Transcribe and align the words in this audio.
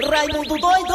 Raimundo 0.00 0.58
doido! 0.58 0.94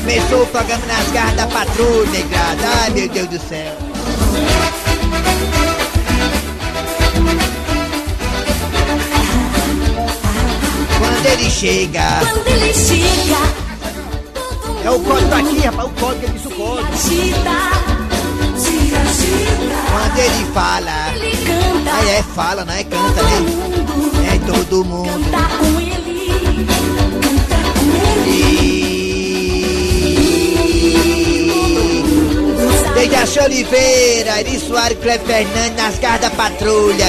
Começou 0.00 0.42
o 0.42 0.46
programa 0.48 0.86
nas 0.86 1.10
garras 1.12 1.36
da 1.36 1.46
patrulha. 1.46 2.24
Ai, 2.82 2.90
meu 2.90 3.08
Deus 3.08 3.28
do 3.28 3.38
céu. 3.48 3.72
Quando 11.24 11.40
ele 11.40 11.50
chega. 11.50 12.20
Quando 12.20 12.46
ele 12.48 12.74
chega, 12.74 13.38
É 14.84 14.90
o 14.90 15.00
código 15.00 15.34
aqui, 15.34 15.58
rapaz. 15.60 15.88
O 15.88 15.92
código, 15.98 16.24
ele 16.24 16.32
disse 16.34 16.48
o 16.48 16.50
código. 16.50 16.88
agita, 16.92 18.58
se 18.58 18.94
agita. 18.94 19.76
Quando 19.90 20.18
ele 20.18 20.44
fala. 20.52 21.14
Ele 21.14 21.36
canta, 21.38 21.96
Aí 21.96 22.08
é 22.10 22.22
fala, 22.34 22.64
não 22.66 22.74
é 22.74 22.84
canta, 22.84 23.14
todo 23.14 23.24
né? 23.24 23.40
mundo 23.40 24.12
É 24.26 24.38
todo 24.52 24.84
mundo. 24.84 25.30
canta 25.30 25.48
com 25.56 25.80
ele, 25.80 26.26
canta 27.22 27.56
com 27.78 28.28
ele. 31.64 32.94
Dejaci 32.94 33.38
Oliveira, 33.40 34.40
Eri 34.40 34.58
Soares, 34.60 34.98
Cleber 34.98 35.26
Fernandes, 35.26 35.76
nas 35.82 35.98
garras 35.98 36.20
da 36.20 36.30
patrulha. 36.30 37.06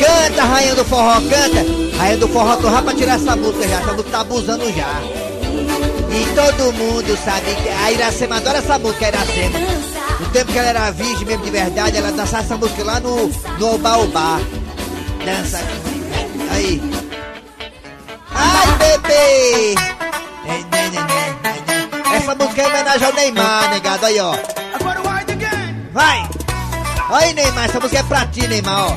Canta, 0.00 0.44
Rainha 0.44 0.74
do 0.74 0.84
Forró, 0.84 1.14
canta. 1.22 1.83
Rainha 1.98 2.16
do 2.18 2.28
Forró, 2.28 2.58
já 2.60 2.82
pra 2.82 2.94
tirar 2.94 3.14
essa 3.14 3.36
música 3.36 3.68
já, 3.68 3.80
essa 3.80 3.92
música 3.92 4.10
tá 4.10 4.20
abusando 4.20 4.72
já. 4.72 5.00
E 6.10 6.34
todo 6.34 6.72
mundo 6.72 7.18
sabe 7.24 7.54
que 7.54 7.68
a 7.68 7.92
Iracema 7.92 8.36
adora 8.36 8.58
essa 8.58 8.78
música, 8.78 9.06
a 9.06 9.08
Iracema. 9.08 9.58
No 10.20 10.26
tempo 10.30 10.52
que 10.52 10.58
ela 10.58 10.68
era 10.68 10.90
virgem 10.90 11.26
mesmo 11.26 11.44
de 11.44 11.50
verdade, 11.50 11.96
ela 11.96 12.12
dançava 12.12 12.42
essa 12.42 12.56
música 12.56 12.84
lá 12.84 13.00
no, 13.00 13.28
no 13.58 13.74
Oba-Oba. 13.74 14.40
Dança. 15.24 15.60
Aí. 16.52 16.80
Ai, 18.32 18.66
bebê! 18.78 19.74
É, 20.46 20.58
né, 20.70 20.90
né, 20.90 21.00
né. 21.00 22.16
Essa 22.16 22.34
música 22.34 22.62
é 22.62 22.64
em 22.64 22.68
homenagem 22.68 23.06
ao 23.06 23.12
Neymar, 23.12 23.70
negado. 23.70 24.06
Aí, 24.06 24.20
ó. 24.20 24.36
Vai! 25.92 26.28
Aí, 27.10 27.32
Neymar, 27.32 27.64
essa 27.64 27.80
música 27.80 28.00
é 28.00 28.02
pra 28.04 28.26
ti, 28.26 28.46
Neymar, 28.46 28.90
ó. 28.90 28.96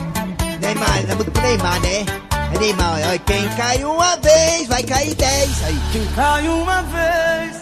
Neymar, 0.60 0.98
essa 1.00 1.16
música 1.16 1.30
é 1.30 1.32
pro 1.32 1.42
Neymar, 1.42 1.80
né? 1.82 2.27
É 2.54 2.60
Neymar, 2.60 3.00
ó. 3.14 3.18
Quem 3.26 3.50
cai 3.56 3.84
uma 3.84 4.16
vez, 4.18 4.68
vai 4.68 4.84
cair 4.84 5.16
dez. 5.16 5.64
Aí. 5.66 5.80
Quem 5.92 6.06
cai 6.16 6.48
uma 6.48 6.82
vez, 6.84 7.56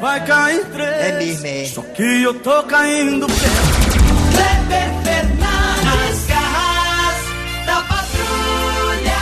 vai 0.00 0.24
cair 0.26 0.64
três. 0.66 0.90
É 0.90 1.18
mesmo, 1.18 1.46
é. 1.46 1.64
Só 1.66 1.82
que 1.82 2.22
eu 2.22 2.34
tô 2.40 2.62
caindo 2.64 3.26
perto. 3.26 3.92
Kleber 4.32 5.02
Fernandes, 5.04 6.26
garras 6.26 7.66
da 7.66 7.82
patrulha. 7.82 9.18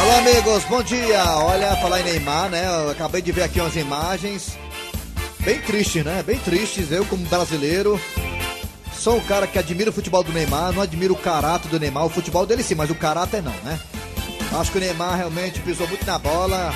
Alô, 0.00 0.18
amigos, 0.18 0.64
bom 0.64 0.82
dia. 0.82 1.24
Olha, 1.38 1.76
falar 1.76 2.00
em 2.00 2.04
Neymar, 2.04 2.48
né? 2.50 2.66
Eu 2.66 2.90
acabei 2.90 3.20
de 3.20 3.32
ver 3.32 3.42
aqui 3.42 3.60
umas 3.60 3.76
imagens 3.76 4.56
bem 5.40 5.58
tristes, 5.60 6.04
né? 6.04 6.22
Bem 6.22 6.38
tristes. 6.38 6.92
Eu, 6.92 7.04
como 7.04 7.26
brasileiro, 7.26 8.00
sou 8.92 9.16
um 9.16 9.20
cara 9.20 9.46
que 9.46 9.58
admira 9.58 9.90
o 9.90 9.92
futebol 9.92 10.22
do 10.22 10.32
Neymar, 10.32 10.72
não 10.72 10.82
admiro 10.82 11.14
o 11.14 11.18
caráter 11.18 11.68
do 11.68 11.80
Neymar. 11.80 12.06
O 12.06 12.10
futebol 12.10 12.46
dele 12.46 12.62
sim, 12.62 12.74
mas 12.74 12.90
o 12.90 12.94
caráter 12.94 13.42
não, 13.42 13.54
né? 13.64 13.78
Acho 14.52 14.72
que 14.72 14.78
o 14.78 14.80
Neymar 14.80 15.16
realmente 15.16 15.60
pisou 15.60 15.86
muito 15.88 16.04
na 16.04 16.18
bola. 16.18 16.72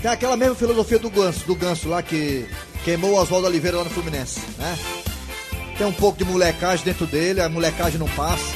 Tem 0.00 0.10
aquela 0.10 0.36
mesma 0.36 0.54
filosofia 0.54 0.98
do 0.98 1.10
Ganso, 1.10 1.44
do 1.46 1.54
Ganso 1.54 1.88
lá 1.88 2.02
que 2.02 2.46
queimou 2.84 3.12
o 3.12 3.20
Oswaldo 3.20 3.46
Oliveira 3.48 3.78
lá 3.78 3.84
no 3.84 3.90
Fluminense, 3.90 4.40
né? 4.58 4.78
Tem 5.76 5.86
um 5.86 5.92
pouco 5.92 6.18
de 6.18 6.24
molecagem 6.24 6.84
dentro 6.84 7.06
dele, 7.06 7.40
a 7.40 7.48
molecagem 7.48 7.98
não 7.98 8.08
passa. 8.10 8.54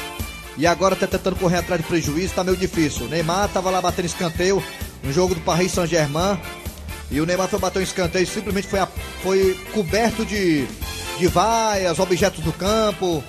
E 0.58 0.66
agora 0.66 0.94
tá 0.94 1.06
tentando 1.06 1.36
correr 1.36 1.58
atrás 1.58 1.80
de 1.80 1.86
prejuízo, 1.86 2.34
tá 2.34 2.44
meio 2.44 2.56
difícil. 2.56 3.06
O 3.06 3.08
Neymar 3.08 3.48
tava 3.48 3.70
lá 3.70 3.80
batendo 3.80 4.04
escanteio 4.06 4.62
no 5.02 5.12
jogo 5.12 5.34
do 5.34 5.40
Paris 5.40 5.72
Saint-Germain. 5.72 6.38
E 7.10 7.20
o 7.20 7.26
Neymar 7.26 7.48
foi 7.48 7.58
bater 7.58 7.78
um 7.78 7.82
escanteio, 7.82 8.26
simplesmente 8.26 8.68
foi, 8.68 8.78
a- 8.78 8.88
foi 9.22 9.58
coberto 9.72 10.24
de, 10.26 10.66
de 11.18 11.26
vaias, 11.26 11.98
objetos 11.98 12.44
do 12.44 12.52
campo, 12.52 13.22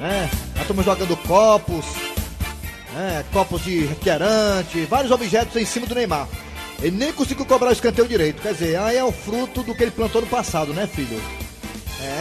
né? 0.00 0.28
A 0.60 0.64
turma 0.64 0.82
jogando 0.82 1.16
copos, 1.18 1.84
né? 2.94 3.24
copos 3.32 3.62
de 3.62 3.86
refrigerante, 3.86 4.84
vários 4.86 5.10
objetos 5.10 5.56
em 5.56 5.64
cima 5.64 5.86
do 5.86 5.94
Neymar. 5.94 6.28
Ele 6.82 6.96
nem 6.96 7.12
conseguiu 7.12 7.44
cobrar 7.44 7.68
o 7.68 7.72
escanteio 7.72 8.08
direito. 8.08 8.40
Quer 8.40 8.52
dizer, 8.52 8.78
aí 8.78 8.96
é 8.96 9.04
o 9.04 9.12
fruto 9.12 9.62
do 9.62 9.74
que 9.74 9.82
ele 9.82 9.90
plantou 9.90 10.22
no 10.22 10.26
passado, 10.26 10.72
né, 10.72 10.86
filho? 10.86 11.20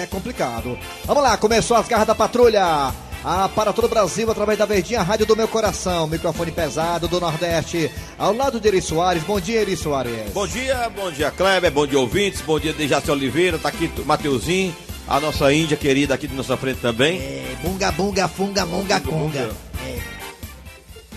É 0.01 0.05
complicado. 0.07 0.77
Vamos 1.05 1.23
lá, 1.23 1.37
começou 1.37 1.77
as 1.77 1.87
garras 1.87 2.07
da 2.07 2.15
patrulha. 2.15 2.93
Ah, 3.23 3.49
para 3.53 3.73
todo 3.73 3.85
o 3.85 3.89
Brasil, 3.89 4.29
através 4.31 4.57
da 4.57 4.65
Verdinha 4.65 5.01
Rádio 5.01 5.25
do 5.25 5.35
Meu 5.35 5.47
Coração. 5.47 6.07
Microfone 6.07 6.51
pesado 6.51 7.07
do 7.07 7.19
Nordeste. 7.19 7.91
Ao 8.17 8.33
lado 8.33 8.59
de 8.59 8.67
Eri 8.67 8.81
Soares. 8.81 9.23
Bom 9.23 9.39
dia, 9.39 9.61
Eri 9.61 9.75
Soares. 9.75 10.31
Bom 10.33 10.47
dia, 10.47 10.89
bom 10.89 11.11
dia, 11.11 11.31
Kleber, 11.31 11.71
bom 11.71 11.85
dia, 11.85 11.99
ouvintes, 11.99 12.41
bom 12.41 12.59
dia, 12.59 12.71
Dejaci 12.71 13.11
Oliveira, 13.11 13.57
tá 13.57 13.69
aqui 13.69 13.91
o 13.97 14.05
Mateuzinho, 14.05 14.73
a 15.07 15.19
nossa 15.19 15.51
Índia 15.53 15.75
querida 15.75 16.13
aqui 16.13 16.27
de 16.27 16.35
nossa 16.35 16.55
frente 16.55 16.79
também. 16.79 17.19
É, 17.19 17.57
bunga, 17.61 17.91
bunga, 17.91 18.27
funga, 18.27 18.65
munga, 18.65 18.99
conga. 19.01 19.49
É. 19.85 20.18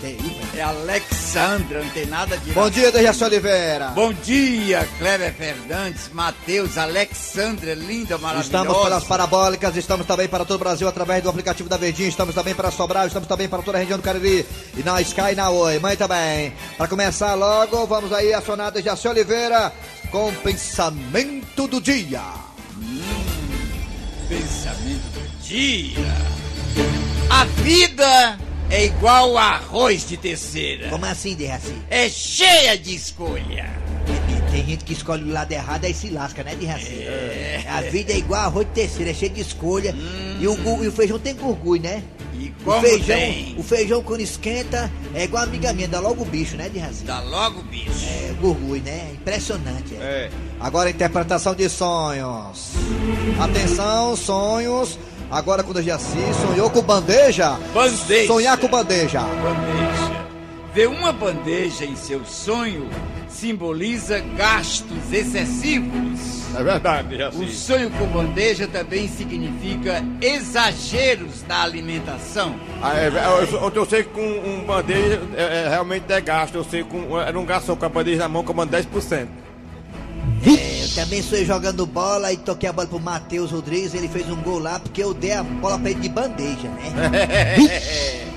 É, 0.03 0.57
É 0.57 0.61
Alexandra, 0.61 1.81
não 1.81 1.89
tem 1.91 2.05
nada 2.05 2.37
de. 2.37 2.51
Bom 2.51 2.69
dia, 2.69 2.91
Dejaci 2.91 3.23
Oliveira. 3.23 3.87
Bom 3.95 4.11
dia, 4.11 4.85
Kleber 4.99 5.33
Fernandes, 5.33 6.09
Matheus, 6.11 6.77
Alexandra, 6.77 7.73
linda, 7.73 8.17
maravilhosa. 8.17 8.57
Estamos 8.57 8.83
pelas 8.83 9.03
parabólicas, 9.05 9.77
estamos 9.77 10.05
também 10.05 10.27
para 10.27 10.43
todo 10.43 10.57
o 10.57 10.59
Brasil 10.59 10.89
através 10.89 11.23
do 11.23 11.29
aplicativo 11.29 11.69
da 11.69 11.77
Verdinha, 11.77 12.09
estamos 12.09 12.35
também 12.35 12.53
para 12.53 12.69
Sobral, 12.69 13.07
estamos 13.07 13.29
também 13.29 13.47
para 13.47 13.63
toda 13.63 13.77
a 13.77 13.79
região 13.81 13.97
do 13.97 14.03
Cariri 14.03 14.45
e 14.75 14.83
na 14.83 14.99
Sky 15.01 15.31
e 15.31 15.35
na 15.35 15.49
Oi. 15.49 15.79
Muito 15.79 16.07
bem. 16.09 16.53
Para 16.77 16.87
começar 16.89 17.33
logo, 17.35 17.87
vamos 17.87 18.11
aí 18.11 18.33
acionar 18.33 18.73
Dejaci 18.73 19.07
Oliveira 19.07 19.71
com 20.11 20.27
o 20.27 20.33
pensamento 20.33 21.65
do 21.65 21.79
dia. 21.79 22.21
Pensamento 24.27 25.13
do 25.13 25.41
dia. 25.41 26.13
A 27.29 27.45
vida 27.45 28.37
é 28.73 28.85
igual 28.85 29.37
a 29.37 29.43
arroz 29.55 30.07
de 30.07 30.17
terceira. 30.17 30.89
Como 30.89 31.05
assim, 31.05 31.35
Derraci? 31.35 31.73
É 31.89 32.09
cheia 32.09 32.77
de 32.77 32.93
escolha. 32.95 33.81
Tem 34.51 34.63
gente 34.65 34.83
que 34.85 34.93
escolhe 34.93 35.23
o 35.23 35.31
lado 35.33 35.51
errado 35.51 35.85
aí 35.85 35.93
se 35.95 36.09
lasca, 36.11 36.43
né, 36.43 36.55
Derraci? 36.55 37.05
A 37.67 37.81
vida 37.81 38.13
é 38.13 38.17
igual 38.17 38.41
arroz 38.41 38.67
de 38.67 38.73
terceira, 38.73 39.09
é 39.11 39.13
cheio 39.13 39.31
de 39.31 39.41
escolha. 39.41 39.95
E, 40.39 40.47
o, 40.47 40.55
gu- 40.57 40.83
e 40.83 40.87
o 40.87 40.91
feijão 40.91 41.17
tem 41.17 41.33
gurgui, 41.35 41.79
né? 41.79 42.03
E 42.35 42.49
O 42.61 42.63
como 42.63 42.81
feijão, 42.81 43.15
tem? 43.17 43.55
o 43.57 43.63
feijão 43.63 44.03
quando 44.03 44.21
esquenta 44.21 44.91
é 45.13 45.23
igual 45.23 45.43
a 45.43 45.45
amiga 45.45 45.71
minha, 45.73 45.87
dá 45.87 45.99
logo 45.99 46.23
o 46.23 46.25
bicho, 46.25 46.55
né, 46.55 46.67
Derraci? 46.69 47.03
Dá 47.03 47.19
logo, 47.21 47.61
bicho. 47.63 47.89
É, 48.05 48.33
gurgui, 48.39 48.79
né? 48.81 49.09
Impressionante. 49.13 49.95
É. 49.95 50.29
É. 50.29 50.29
Agora 50.59 50.89
interpretação 50.89 51.53
de 51.55 51.67
sonhos. 51.69 52.71
Atenção, 53.39 54.15
sonhos. 54.15 54.97
Agora 55.33 55.63
com 55.63 55.71
o 55.71 55.73
Dejaci, 55.73 56.19
sonhou 56.45 56.69
com 56.69 56.83
bandeja? 56.83 57.57
Bandeja. 57.73 58.27
Sonhar 58.27 58.55
com 58.55 58.67
bandeja. 58.67 59.21
Bandeja. 59.21 60.23
Ver 60.75 60.87
uma 60.87 61.11
bandeja 61.11 61.85
em 61.85 61.95
seu 61.95 62.23
sonho 62.23 62.87
simboliza 63.27 64.19
gastos 64.37 65.11
excessivos. 65.11 66.43
É 66.55 66.63
verdade, 66.63 67.07
O 67.07 67.09
Dejaci. 67.09 67.51
sonho 67.55 67.89
com 67.89 68.05
bandeja 68.05 68.67
também 68.67 69.07
significa 69.07 70.05
exageros 70.21 71.43
na 71.47 71.63
alimentação. 71.63 72.55
Ah, 72.79 72.95
é, 72.95 73.07
eu, 73.07 73.59
eu, 73.59 73.71
eu 73.73 73.85
sei 73.87 74.03
que 74.03 74.11
com 74.11 74.21
um 74.21 74.63
bandeja 74.63 75.19
é, 75.35 75.63
é, 75.63 75.67
realmente 75.67 76.13
é 76.13 76.21
gasto, 76.21 76.53
eu 76.53 76.63
sei 76.63 76.83
que 76.83 76.89
com, 76.91 77.19
era 77.19 77.39
um 77.39 77.45
gasto 77.45 77.75
com 77.75 77.85
a 77.85 77.89
bandeja 77.89 78.19
na 78.19 78.29
mão 78.29 78.43
comando 78.43 78.69
10%. 78.69 79.27
É, 80.45 80.83
eu 80.83 80.89
também 80.95 81.21
sou 81.21 81.43
jogando 81.45 81.85
bola 81.85 82.31
e 82.31 82.37
toquei 82.37 82.69
a 82.69 82.73
bola 82.73 82.87
pro 82.87 82.99
Matheus 82.99 83.51
Rodrigues, 83.51 83.93
ele 83.93 84.07
fez 84.07 84.29
um 84.29 84.41
gol 84.41 84.59
lá 84.59 84.79
porque 84.79 85.03
eu 85.03 85.13
dei 85.13 85.31
a 85.33 85.43
bola 85.43 85.79
pra 85.79 85.91
ele 85.91 86.01
de 86.01 86.09
bandeja, 86.09 86.69
né? 86.69 87.55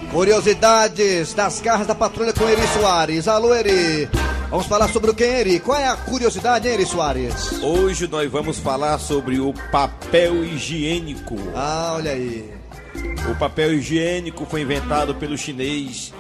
Curiosidades 0.13 1.35
das 1.35 1.61
carras 1.61 1.87
da 1.87 1.95
patrulha 1.95 2.33
com 2.33 2.49
Eri 2.49 2.67
Soares. 2.69 3.27
Alô, 3.27 3.53
Eri. 3.55 4.09
Vamos 4.49 4.67
falar 4.67 4.89
sobre 4.89 5.11
o 5.11 5.15
que, 5.15 5.25
Eri? 5.25 5.59
Qual 5.59 5.79
é 5.79 5.89
a 5.89 5.97
curiosidade, 5.97 6.69
hein, 6.69 6.75
Eri 6.75 6.87
Soares? 6.87 7.61
Hoje 7.61 8.07
nós 8.07 8.31
vamos 8.31 8.59
falar 8.59 8.99
sobre 8.99 9.41
o 9.41 9.53
papel 9.73 10.45
higiênico. 10.45 11.37
Ah, 11.55 11.95
olha 11.97 12.13
aí. 12.13 12.55
O 13.29 13.35
papel 13.35 13.75
higiênico 13.75 14.47
foi 14.47 14.63
inventado 14.63 15.15
pelo 15.17 15.37
chinês 15.37 16.15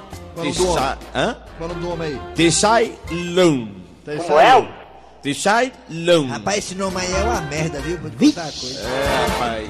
Qual 1.56 1.70
o 1.70 1.72
nome 1.72 1.80
do 1.80 1.90
homem 1.90 2.08
aí? 2.08 2.50
Tsai 2.50 2.92
Lung. 3.10 3.70
Como 4.04 4.38
é? 4.38 4.85
Lung. 5.90 6.28
Rapaz, 6.28 6.58
esse 6.58 6.74
nome 6.74 7.00
aí 7.00 7.12
é 7.12 7.24
uma 7.24 7.40
merda, 7.42 7.80
viu? 7.80 7.98
Vou 7.98 8.10
te 8.10 8.16
contar 8.16 8.52
coisa. 8.52 8.80
É, 8.80 9.26
rapaz. 9.28 9.68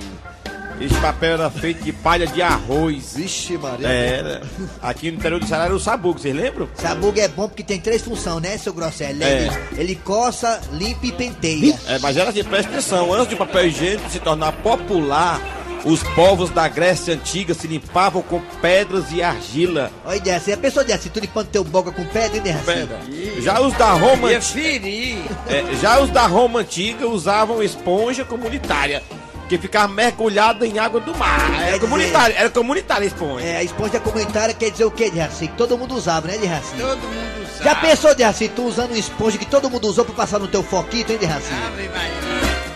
Esse 0.78 0.94
papel 0.96 1.32
era 1.34 1.50
feito 1.50 1.82
de 1.82 1.90
palha 1.90 2.26
de 2.26 2.42
arroz. 2.42 3.14
Vixe, 3.16 3.56
Maria. 3.56 3.88
Era. 3.88 4.42
Aqui 4.82 5.10
no 5.10 5.16
interior 5.16 5.40
do 5.40 5.46
Ceará 5.46 5.64
era 5.64 5.74
o 5.74 5.80
sabugo, 5.80 6.18
vocês 6.18 6.34
lembram? 6.36 6.68
Sabugo 6.74 7.18
é 7.18 7.28
bom 7.28 7.48
porque 7.48 7.62
tem 7.62 7.80
três 7.80 8.02
funções, 8.02 8.42
né, 8.42 8.58
seu 8.58 8.74
Grosselio? 8.74 9.22
É. 9.22 9.46
Ele, 9.46 9.50
ele 9.78 9.94
coça, 9.94 10.60
limpa 10.72 11.06
e 11.06 11.12
penteia. 11.12 11.78
É, 11.88 11.98
mas 11.98 12.16
era 12.16 12.28
assim, 12.28 12.44
presta 12.44 12.70
atenção, 12.70 13.12
antes 13.14 13.28
do 13.28 13.36
papel 13.38 13.68
higiênico 13.68 14.10
se 14.10 14.20
tornar 14.20 14.52
popular, 14.52 15.40
os 15.86 16.02
povos 16.02 16.50
da 16.50 16.66
Grécia 16.68 17.14
Antiga 17.14 17.54
se 17.54 17.66
limpavam 17.66 18.20
com 18.20 18.40
pedras 18.60 19.04
e 19.12 19.22
argila. 19.22 19.90
Olha, 20.04 20.20
Deaci, 20.20 20.52
a 20.52 20.56
pessoa 20.56 20.84
Deaci, 20.84 21.08
tu 21.08 21.20
limpando 21.20 21.46
teu 21.46 21.62
boca 21.64 21.90
com 21.92 22.04
pedra, 22.04 22.36
hein, 22.36 22.42
Deaci? 22.42 22.64
Pedra. 22.64 23.00
Já 23.40 23.60
os 23.60 23.72
da 23.74 23.92
Roma 23.92 24.30
Ia 24.32 24.42
ferir. 24.42 25.16
É, 25.48 25.64
já 25.80 26.00
os 26.00 26.10
da 26.10 26.26
Roma 26.26 26.60
Antiga 26.60 27.06
usavam 27.06 27.62
esponja 27.62 28.24
comunitária, 28.24 29.00
que 29.48 29.56
ficava 29.56 29.86
mergulhada 29.92 30.66
em 30.66 30.76
água 30.78 31.00
do 31.00 31.14
mar. 31.16 31.38
Era 31.54 31.64
dizer- 31.66 31.80
comunitária, 31.80 32.34
era 32.36 32.50
comunitária 32.50 33.04
a 33.04 33.06
esponja. 33.06 33.46
É, 33.46 33.56
a 33.58 33.62
esponja 33.62 34.00
comunitária 34.00 34.52
quer 34.54 34.70
dizer 34.72 34.84
o 34.86 34.90
quê, 34.90 35.08
Deaci? 35.08 35.46
Que 35.46 35.56
todo 35.56 35.78
mundo 35.78 35.94
usava, 35.94 36.26
né, 36.26 36.36
Deaci? 36.36 36.74
Todo 36.76 36.98
mundo 36.98 37.46
sabe. 37.56 37.64
Já 37.64 37.74
pensou, 37.76 38.12
Deaci, 38.14 38.48
tu 38.48 38.64
usando 38.64 38.90
uma 38.90 38.98
esponja 38.98 39.38
que 39.38 39.46
todo 39.46 39.70
mundo 39.70 39.86
usou 39.86 40.04
pra 40.04 40.14
passar 40.16 40.40
no 40.40 40.48
teu 40.48 40.64
foquito, 40.64 41.12
hein? 41.12 41.18
Ave 41.22 41.88
Maria. 41.88 42.26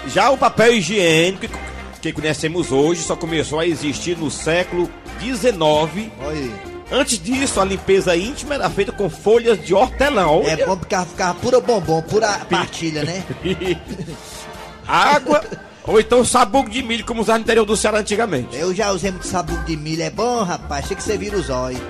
Já 0.07 0.31
o 0.31 0.39
papel 0.39 0.75
higiênico 0.75 1.47
que, 2.01 2.13
conhecemos 2.13 2.73
hoje 2.73 3.03
só 3.03 3.15
começou 3.15 3.59
a 3.59 3.67
existir 3.67 4.17
no 4.17 4.31
século 4.31 4.91
XIX. 5.21 6.11
Olha. 6.21 6.71
Antes 6.93 7.23
disso, 7.23 7.61
a 7.61 7.65
limpeza 7.65 8.17
íntima 8.17 8.55
era 8.55 8.69
feita 8.69 8.91
com 8.91 9.09
folhas 9.09 9.65
de 9.65 9.73
hortelã. 9.73 10.23
É 10.23 10.27
Olha. 10.27 10.67
bom 10.67 10.77
porque 10.77 10.97
ficava 10.97 11.35
pura 11.35 11.61
bombom, 11.61 12.03
pura 12.03 12.39
partilha, 12.51 13.05
né? 13.05 13.25
Água 14.87 15.41
ou 15.85 15.99
então 15.99 16.25
sabugo 16.25 16.69
de 16.69 16.83
milho, 16.83 17.05
como 17.05 17.23
usava 17.23 17.39
no 17.39 17.45
interior 17.45 17.65
do 17.65 17.77
Ceará 17.77 17.99
antigamente. 17.99 18.57
Eu 18.57 18.75
já 18.75 18.91
usei 18.93 19.11
muito 19.11 19.27
sabugo 19.27 19.63
de 19.65 19.77
milho, 19.77 20.03
é 20.03 20.11
bom, 20.11 20.43
rapaz, 20.43 20.85
achei 20.85 20.97
que 20.97 21.03
você 21.03 21.17
vira 21.17 21.37
os 21.37 21.49
olhos. 21.49 21.81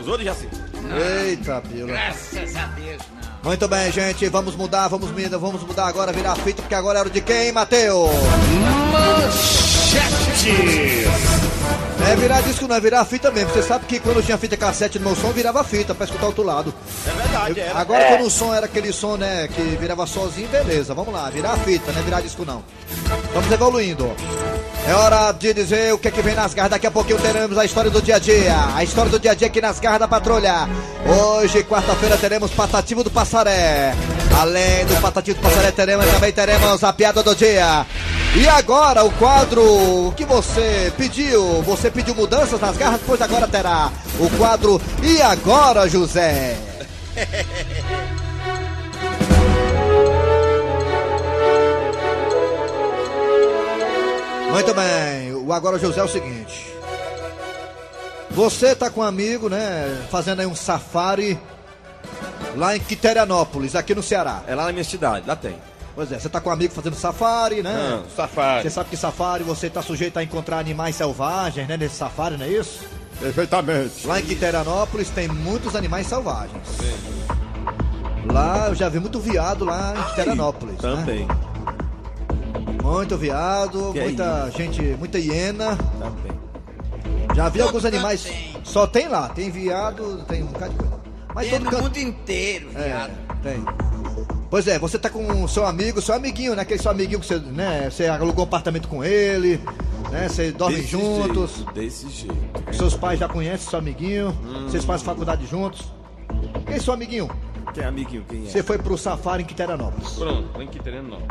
Os 0.00 0.08
outros 0.08 0.24
já 0.24 0.34
sim. 0.34 0.48
Eita, 1.26 1.60
pila. 1.62 1.86
Graças 1.88 2.56
a 2.56 2.66
Deus, 2.66 3.02
não. 3.14 3.50
Muito 3.50 3.68
bem, 3.68 3.92
gente. 3.92 4.28
Vamos 4.28 4.56
mudar, 4.56 4.88
vamos 4.88 5.10
mudar, 5.10 5.38
vamos 5.38 5.62
mudar 5.62 5.86
agora, 5.86 6.12
virar 6.12 6.32
a 6.32 6.36
fita, 6.36 6.62
porque 6.62 6.74
agora 6.74 7.00
era 7.00 7.08
o 7.08 7.12
de 7.12 7.20
quem, 7.20 7.52
Matheus? 10.44 11.44
É 12.06 12.16
virar 12.16 12.42
disco, 12.42 12.68
não 12.68 12.76
é 12.76 12.80
virar 12.80 13.04
fita 13.06 13.30
mesmo. 13.30 13.50
Você 13.50 13.62
sabe 13.62 13.86
que 13.86 13.98
quando 13.98 14.22
tinha 14.22 14.36
fita 14.36 14.56
cassete 14.56 14.98
no 14.98 15.06
meu 15.06 15.16
som, 15.16 15.30
virava 15.32 15.64
fita 15.64 15.94
pra 15.94 16.04
escutar 16.04 16.24
o 16.24 16.26
outro 16.28 16.42
lado. 16.44 16.74
É 17.06 17.10
verdade, 17.10 17.60
era. 17.60 17.78
Agora 17.78 18.04
quando 18.04 18.26
o 18.26 18.30
som 18.30 18.52
era 18.52 18.66
aquele 18.66 18.92
som, 18.92 19.16
né, 19.16 19.48
que 19.48 19.62
virava 19.80 20.06
sozinho, 20.06 20.48
beleza. 20.48 20.92
Vamos 20.92 21.14
lá, 21.14 21.30
virar 21.30 21.56
fita, 21.58 21.92
não 21.92 22.00
é 22.00 22.02
virar 22.02 22.20
disco 22.20 22.44
não. 22.44 22.62
Vamos 23.32 23.50
evoluindo. 23.50 24.14
É 24.86 24.92
hora 24.92 25.32
de 25.32 25.54
dizer 25.54 25.94
o 25.94 25.98
que 25.98 26.08
é 26.08 26.10
que 26.10 26.20
vem 26.20 26.34
nas 26.34 26.52
garras. 26.52 26.72
Daqui 26.72 26.86
a 26.86 26.90
pouquinho 26.90 27.18
teremos 27.18 27.56
a 27.56 27.64
história 27.64 27.90
do 27.90 28.02
dia 28.02 28.16
a 28.16 28.18
dia. 28.18 28.54
A 28.74 28.84
história 28.84 29.10
do 29.10 29.18
dia 29.18 29.30
a 29.30 29.34
dia 29.34 29.46
aqui 29.46 29.62
nas 29.62 29.80
garras 29.80 30.00
da 30.00 30.08
patrulha. 30.08 30.68
Hoje, 31.06 31.64
quarta-feira, 31.64 32.18
teremos 32.18 32.50
Patativo 32.50 33.02
do 33.02 33.10
Passaré. 33.10 33.94
Além 34.38 34.84
do 34.84 35.00
Patativo 35.00 35.40
do 35.40 35.42
Passaré, 35.42 35.70
teremos, 35.70 36.04
também 36.06 36.32
teremos 36.32 36.84
a 36.84 36.92
piada 36.92 37.22
do 37.22 37.34
dia. 37.34 37.86
E 38.36 38.48
agora 38.48 39.04
o 39.04 39.12
quadro 39.12 40.12
que 40.16 40.24
você 40.24 40.92
pediu. 40.96 41.62
Você 41.62 41.88
pediu 41.90 42.16
mudanças 42.16 42.60
nas 42.60 42.76
garras, 42.76 43.00
pois 43.06 43.22
agora 43.22 43.46
terá 43.46 43.92
o 44.18 44.28
quadro 44.36 44.80
E 45.02 45.22
agora, 45.22 45.88
José? 45.88 46.56
Muito 54.50 54.72
bem, 54.72 55.32
o 55.34 55.52
Agora 55.52 55.78
José 55.80 56.00
é 56.00 56.04
o 56.04 56.08
seguinte. 56.08 56.72
Você 58.30 58.72
tá 58.72 58.88
com 58.88 59.00
um 59.00 59.04
amigo, 59.04 59.48
né, 59.48 60.06
fazendo 60.12 60.38
aí 60.40 60.46
um 60.46 60.54
safari 60.54 61.36
lá 62.56 62.76
em 62.76 62.80
Quiterianópolis, 62.80 63.74
aqui 63.74 63.96
no 63.96 64.02
Ceará. 64.02 64.42
É 64.46 64.54
lá 64.54 64.66
na 64.66 64.72
minha 64.72 64.84
cidade, 64.84 65.26
lá 65.26 65.34
tem. 65.34 65.56
Pois 65.94 66.10
é, 66.10 66.18
você 66.18 66.28
tá 66.28 66.40
com 66.40 66.50
um 66.50 66.52
amigo 66.52 66.74
fazendo 66.74 66.96
safari, 66.96 67.62
né? 67.62 67.72
Não, 68.02 68.10
safari. 68.16 68.62
Você 68.62 68.70
sabe 68.70 68.90
que 68.90 68.96
safari 68.96 69.44
você 69.44 69.70
tá 69.70 69.80
sujeito 69.80 70.18
a 70.18 70.24
encontrar 70.24 70.58
animais 70.58 70.96
selvagens, 70.96 71.68
né, 71.68 71.76
nesse 71.76 71.94
safari, 71.96 72.36
não 72.36 72.44
é 72.44 72.48
isso? 72.48 72.84
Perfeitamente. 73.20 74.04
Lá 74.06 74.18
em 74.18 74.24
Quiterianópolis 74.24 75.08
tem 75.10 75.28
muitos 75.28 75.76
animais 75.76 76.06
selvagens. 76.08 76.60
Lá 78.32 78.68
eu 78.68 78.74
já 78.74 78.88
vi 78.88 78.98
muito 78.98 79.20
viado 79.20 79.64
lá 79.64 79.94
em 79.96 80.02
Quiterianópolis. 80.10 80.74
né? 80.74 80.80
Também, 80.80 81.28
Muito 82.82 83.16
viado, 83.16 83.92
Que 83.92 83.98
é 84.00 84.02
muita 84.04 84.50
gente, 84.50 84.82
muita 84.98 85.18
hiena. 85.18 85.76
também. 85.98 86.32
Já 87.36 87.48
vi 87.48 87.58
Todo 87.58 87.68
alguns 87.68 87.84
animais. 87.84 88.22
tem. 88.24 88.54
Só 88.64 88.86
tem 88.86 89.08
lá, 89.08 89.28
tem 89.28 89.50
viado, 89.50 90.24
tem 90.26 90.42
um 90.42 90.46
bocado 90.46 90.72
de 90.72 90.78
coisa. 90.78 90.94
Mas 91.34 91.44
Tem 91.48 91.58
todo 91.58 91.64
no 91.64 91.70
canto. 91.70 91.82
mundo 91.84 91.96
inteiro, 91.98 92.68
É, 92.74 92.84
viado. 92.84 93.12
tem. 93.42 93.64
Pois 94.50 94.68
é, 94.68 94.78
você 94.78 94.98
tá 94.98 95.10
com 95.10 95.42
o 95.42 95.48
seu 95.48 95.66
amigo, 95.66 96.00
seu 96.00 96.14
amiguinho, 96.14 96.54
né? 96.54 96.62
Aquele 96.62 96.80
seu 96.80 96.90
amiguinho 96.90 97.20
que 97.20 97.26
você, 97.26 97.38
né? 97.38 97.88
Você 97.90 98.06
alugou 98.06 98.44
um 98.44 98.48
apartamento 98.48 98.88
com 98.88 99.02
ele, 99.02 99.60
né? 100.10 100.28
Você 100.28 100.52
dorme 100.52 100.76
Desse 100.76 100.88
juntos. 100.88 101.56
jeito, 101.56 101.72
desse 101.72 102.08
jeito. 102.08 102.74
Seus 102.74 102.94
pais 102.94 103.18
já 103.18 103.28
conhecem 103.28 103.68
seu 103.68 103.78
amiguinho. 103.78 104.28
Hum. 104.44 104.66
Vocês 104.68 104.84
fazem 104.84 105.04
faculdade 105.04 105.46
juntos. 105.46 105.92
Quem 106.66 106.76
é 106.76 106.78
seu 106.78 106.94
amiguinho? 106.94 107.28
Quem 107.72 107.82
é 107.82 107.86
amiguinho, 107.88 108.24
quem 108.28 108.44
é? 108.46 108.50
Você 108.50 108.62
foi 108.62 108.78
pro 108.78 108.96
safari 108.96 109.42
em 109.42 109.46
Quiterianópolis. 109.46 110.10
Pronto, 110.10 110.62
em 110.62 110.68
Quiteranópolis. 110.68 111.26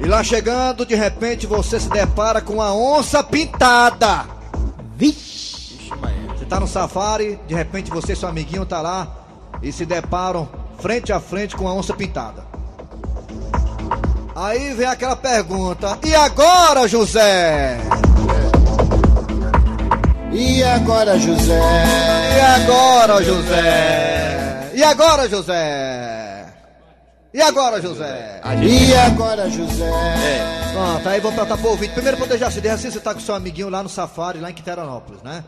E 0.00 0.06
lá 0.06 0.22
chegando, 0.22 0.86
de 0.86 0.94
repente, 0.94 1.46
você 1.46 1.80
se 1.80 1.88
depara 1.88 2.40
com 2.40 2.54
uma 2.54 2.72
onça 2.72 3.22
pintada. 3.24 4.26
Ixi, 5.00 5.90
Maia. 6.00 6.16
Você 6.36 6.44
tá 6.44 6.60
no 6.60 6.68
safari, 6.68 7.38
de 7.48 7.54
repente 7.54 7.90
você 7.90 8.12
e 8.12 8.16
seu 8.16 8.28
amiguinho 8.28 8.64
tá 8.64 8.80
lá 8.80 9.26
e 9.62 9.72
se 9.72 9.84
deparam 9.84 10.48
frente 10.78 11.12
a 11.12 11.18
frente 11.18 11.56
com 11.56 11.66
a 11.66 11.74
onça 11.74 11.94
pintada. 11.94 12.46
Aí 14.40 14.72
vem 14.72 14.86
aquela 14.86 15.16
pergunta: 15.16 15.98
E 16.06 16.14
agora, 16.14 16.86
José? 16.86 17.76
E 20.32 20.62
agora, 20.62 21.18
José? 21.18 21.60
E 22.36 22.40
agora, 22.40 23.24
José? 23.24 24.70
E 24.74 24.82
agora, 24.84 25.28
José? 25.28 26.54
E 27.34 27.42
agora, 27.42 27.82
José? 27.82 28.40
E 28.62 28.94
agora, 28.94 29.50
José? 29.50 29.90
Pronto, 30.72 31.08
aí 31.08 31.20
vou 31.20 31.32
perguntar 31.32 31.58
pro 31.58 31.70
ouvinte. 31.70 31.94
Primeiro 31.94 32.16
pra 32.16 32.26
deixar 32.26 32.46
assim, 32.46 32.68
assim, 32.68 32.90
você 32.92 33.00
tá 33.00 33.12
com 33.12 33.18
seu 33.20 33.34
amiguinho 33.34 33.68
lá 33.68 33.82
no 33.82 33.88
safari, 33.88 34.38
lá 34.38 34.52
em 34.52 34.54
Quiteranópolis, 34.54 35.20
né? 35.20 35.42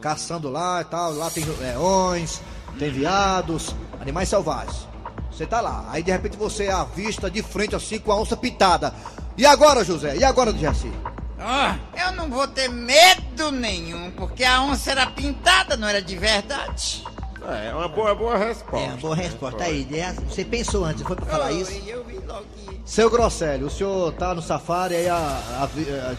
Caçando 0.00 0.50
lá 0.50 0.80
e 0.80 0.84
tal, 0.86 1.12
lá 1.12 1.30
tem 1.30 1.44
leões, 1.44 2.40
tem 2.76 2.90
viados, 2.90 3.72
animais 4.00 4.28
selvagens. 4.28 4.91
Você 5.32 5.46
tá 5.46 5.60
lá, 5.60 5.86
aí 5.90 6.02
de 6.02 6.10
repente 6.12 6.36
você 6.36 6.68
avista 6.68 7.30
de 7.30 7.42
frente 7.42 7.74
assim 7.74 7.98
com 7.98 8.12
a 8.12 8.16
onça 8.20 8.36
pintada. 8.36 8.92
E 9.36 9.46
agora, 9.46 9.82
José? 9.82 10.16
E 10.16 10.24
agora, 10.24 10.52
Jaci? 10.52 10.92
Ó, 11.40 11.74
eu 11.98 12.12
não 12.12 12.28
vou 12.28 12.46
ter 12.46 12.68
medo 12.68 13.50
nenhum, 13.50 14.10
porque 14.12 14.44
a 14.44 14.62
onça 14.62 14.90
era 14.92 15.06
pintada, 15.06 15.76
não 15.76 15.88
era 15.88 16.00
de 16.02 16.16
verdade. 16.16 17.02
É, 17.48 17.74
uma 17.74 17.88
boa, 17.88 18.14
boa 18.14 18.36
resposta. 18.36 18.86
É 18.86 18.88
uma 18.90 18.96
boa 18.98 19.16
resposta 19.16 19.64
aí. 19.64 19.84
né? 19.90 20.14
Você 20.28 20.44
pensou 20.44 20.84
antes, 20.84 21.02
foi 21.02 21.16
pra 21.16 21.26
falar 21.26 21.46
Oh, 21.46 21.56
isso? 21.60 21.72
Eu 21.86 22.04
vi 22.04 22.18
logo 22.18 22.44
que... 22.54 22.80
Seu 22.84 23.10
Grosselio, 23.10 23.66
o 23.66 23.70
senhor 23.70 24.12
tá 24.12 24.32
no 24.34 24.42
safari 24.42 24.94
aí 24.94 25.08
a, 25.08 25.16
a- 25.16 25.64
a- 25.64 26.14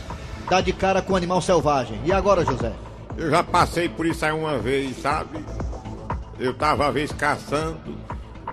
dá 0.50 0.60
de 0.60 0.74
cara 0.74 1.02
com 1.02 1.14
um 1.14 1.16
animal 1.16 1.40
selvagem. 1.42 2.02
E 2.04 2.12
agora, 2.12 2.44
José? 2.44 2.74
Eu 3.16 3.30
já 3.30 3.42
passei 3.44 3.88
por 3.88 4.06
isso 4.06 4.26
aí 4.26 4.32
uma 4.34 4.58
vez, 4.58 5.02
sabe? 5.02 5.46
Eu 6.38 6.54
tava 6.54 6.84
uma 6.84 6.92
vez 6.92 7.12
caçando 7.14 7.96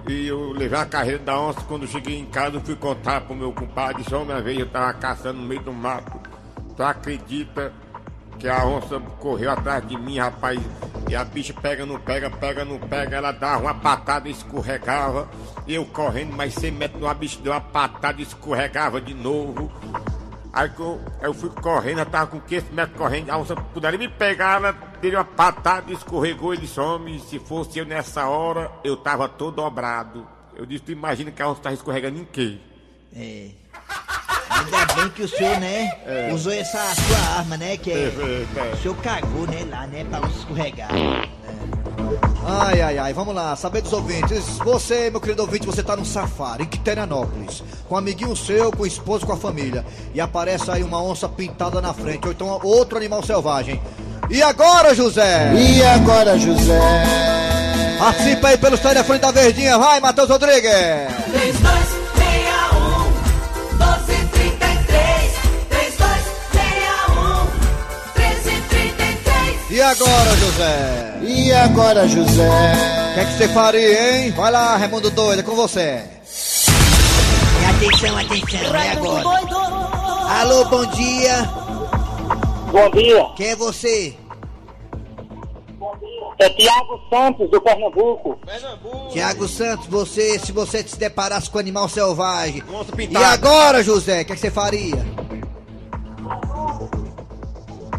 e 0.09 0.27
eu 0.27 0.53
levei 0.53 0.79
a 0.79 0.87
carreira 0.87 1.19
da 1.19 1.41
onça. 1.41 1.61
Quando 1.63 1.87
cheguei 1.87 2.19
em 2.19 2.27
casa, 2.27 2.57
eu 2.57 2.61
fui 2.61 2.77
contar 2.77 3.21
pro 3.23 3.35
meu 3.35 3.53
compadre. 3.53 4.05
Só 4.05 4.23
uma 4.23 4.41
vez 4.41 4.59
eu 4.59 4.69
tava 4.69 4.93
caçando 4.95 5.41
no 5.41 5.47
meio 5.47 5.63
do 5.63 5.73
mato. 5.73 6.19
Tu 6.77 6.83
acredita 6.83 7.73
que 8.39 8.49
a 8.49 8.65
onça 8.65 8.99
correu 9.19 9.51
atrás 9.51 9.87
de 9.87 9.99
mim, 9.99 10.19
rapaz? 10.19 10.59
E 11.09 11.15
a 11.15 11.25
bicha 11.25 11.53
pega, 11.53 11.85
não 11.85 12.01
pega, 12.01 12.31
pega, 12.31 12.65
não 12.65 12.79
pega. 12.79 13.17
Ela 13.17 13.33
dava 13.33 13.63
uma 13.63 13.75
patada 13.75 14.29
e 14.29 14.33
escorregava. 14.33 15.29
Eu 15.69 15.85
correndo 15.85 16.35
mais 16.35 16.55
100 16.55 16.71
metros, 16.73 17.05
a 17.05 17.15
bicha 17.15 17.39
deu 17.43 17.53
uma 17.53 17.61
patada 17.61 18.21
e 18.21 18.25
escorregava 18.25 19.01
de 19.01 19.15
novo. 19.15 19.71
Aí 20.53 20.71
eu, 20.79 21.01
eu 21.23 21.35
fui 21.35 21.51
correndo, 21.51 21.99
eu 21.99 22.07
tava 22.07 22.27
com 22.27 22.41
500 22.41 22.71
metros 22.71 22.99
correndo, 22.99 23.31
a 23.31 23.39
onça 23.39 23.55
puderam 23.55 23.99
me 23.99 24.09
pegar, 24.09 24.57
ela 24.57 24.73
deu 25.01 25.13
uma 25.13 25.25
patada, 25.25 25.93
escorregou, 25.93 26.53
ele 26.53 26.67
some. 26.67 27.19
Se 27.21 27.39
fosse 27.39 27.79
eu 27.79 27.87
nessa 27.87 28.29
hora, 28.29 28.71
eu 28.85 28.97
tava 28.97 29.29
todo 29.29 29.57
dobrado. 29.57 30.27
Eu 30.55 30.67
disse, 30.67 30.85
tu 30.85 30.93
imagina 30.93 31.31
que 31.31 31.41
a 31.41 31.49
onça 31.49 31.63
tava 31.63 31.75
escorregando 31.75 32.19
em 32.19 32.25
quê? 32.25 32.59
É. 33.17 33.49
Ainda 34.51 34.95
bem 34.95 35.09
que 35.11 35.23
o 35.23 35.29
senhor, 35.29 35.59
né, 35.59 35.91
usou 36.35 36.53
essa 36.53 36.95
sua 36.95 37.39
arma, 37.39 37.57
né, 37.57 37.77
que 37.79 37.91
é... 37.91 37.95
É, 37.95 38.47
é. 38.57 38.75
O 38.75 38.77
senhor 38.77 38.97
cagou, 38.99 39.47
né, 39.47 39.67
lá, 39.71 39.87
né, 39.87 40.05
pra 40.05 40.21
não 40.21 40.29
escorregar. 40.29 40.91
É. 40.95 41.29
Ai, 42.47 42.81
ai, 42.83 42.99
ai, 42.99 43.13
vamos 43.13 43.35
lá, 43.35 43.55
saber 43.57 43.81
dos 43.81 43.93
ouvintes. 43.93 44.59
Você, 44.59 45.09
meu 45.11 45.21
querido 45.21 45.43
ouvinte, 45.43 45.67
você 45.67 45.83
tá 45.83 45.97
num 45.97 46.05
safari 46.05 46.65
em 46.65 46.67
Quiterianópolis, 46.67 47.63
com 47.89 47.95
um 47.95 47.99
amiguinho 47.99 48.35
seu, 48.35 48.71
com 48.73 48.83
o 48.83 48.87
esposo, 48.87 49.25
com 49.25 49.33
a 49.33 49.37
família, 49.37 49.85
e 50.13 50.21
aparece 50.21 50.71
aí 50.71 50.83
uma 50.83 51.03
onça 51.03 51.29
pintada 51.29 51.81
na 51.81 51.95
frente, 51.95 52.27
ou 52.27 52.33
então 52.33 52.61
outro 52.63 52.99
animal 52.99 53.23
selvagem. 53.23 53.81
E 54.31 54.41
agora, 54.45 54.95
José? 54.95 55.53
E 55.57 55.83
agora, 55.83 56.39
José? 56.39 56.81
Participa 57.99 58.47
aí 58.49 58.57
pelo 58.57 58.79
telefone 58.79 59.19
da 59.19 59.33
Verdinha, 59.33 59.77
vai, 59.77 59.99
Matheus 59.99 60.29
Rodrigues! 60.29 60.71
3261 61.33 63.11
1233 63.73 65.33
3261 65.69 67.45
1333 68.15 69.71
E 69.71 69.83
agora, 69.83 70.37
José? 70.37 71.15
E 71.23 71.53
agora, 71.53 72.07
José? 72.07 72.49
O 73.11 73.15
que 73.15 73.21
é 73.21 73.25
que 73.25 73.33
você 73.33 73.49
faria, 73.49 74.17
hein? 74.17 74.31
Vai 74.31 74.53
lá, 74.53 74.77
Raimundo 74.77 75.11
Doido, 75.11 75.41
é 75.41 75.43
com 75.43 75.57
você. 75.57 76.05
E 77.61 77.65
atenção, 77.65 78.17
atenção, 78.17 78.77
é 78.77 78.93
agora. 78.93 79.25
Alô, 80.41 80.65
bom 80.67 80.87
dia. 80.87 81.60
Bom 82.71 82.91
dia, 82.91 83.25
Quem 83.37 83.49
é 83.49 83.57
você? 83.57 84.17
é 86.39 86.49
Tiago 86.51 87.01
Santos, 87.11 87.51
do 87.51 87.61
Pernambuco. 87.61 88.39
Tiago 89.11 89.47
Santos, 89.47 89.87
você, 89.87 90.39
se 90.39 90.53
você 90.53 90.83
se 90.83 90.99
deparasse 90.99 91.51
com 91.51 91.59
um 91.59 91.61
animal 91.61 91.89
selvagem. 91.89 92.63
E 93.11 93.17
agora, 93.17 93.83
José, 93.83 94.23
o 94.23 94.25
que, 94.25 94.33
é 94.33 94.35
que 94.35 94.41
você 94.41 94.51
faria? 94.51 95.05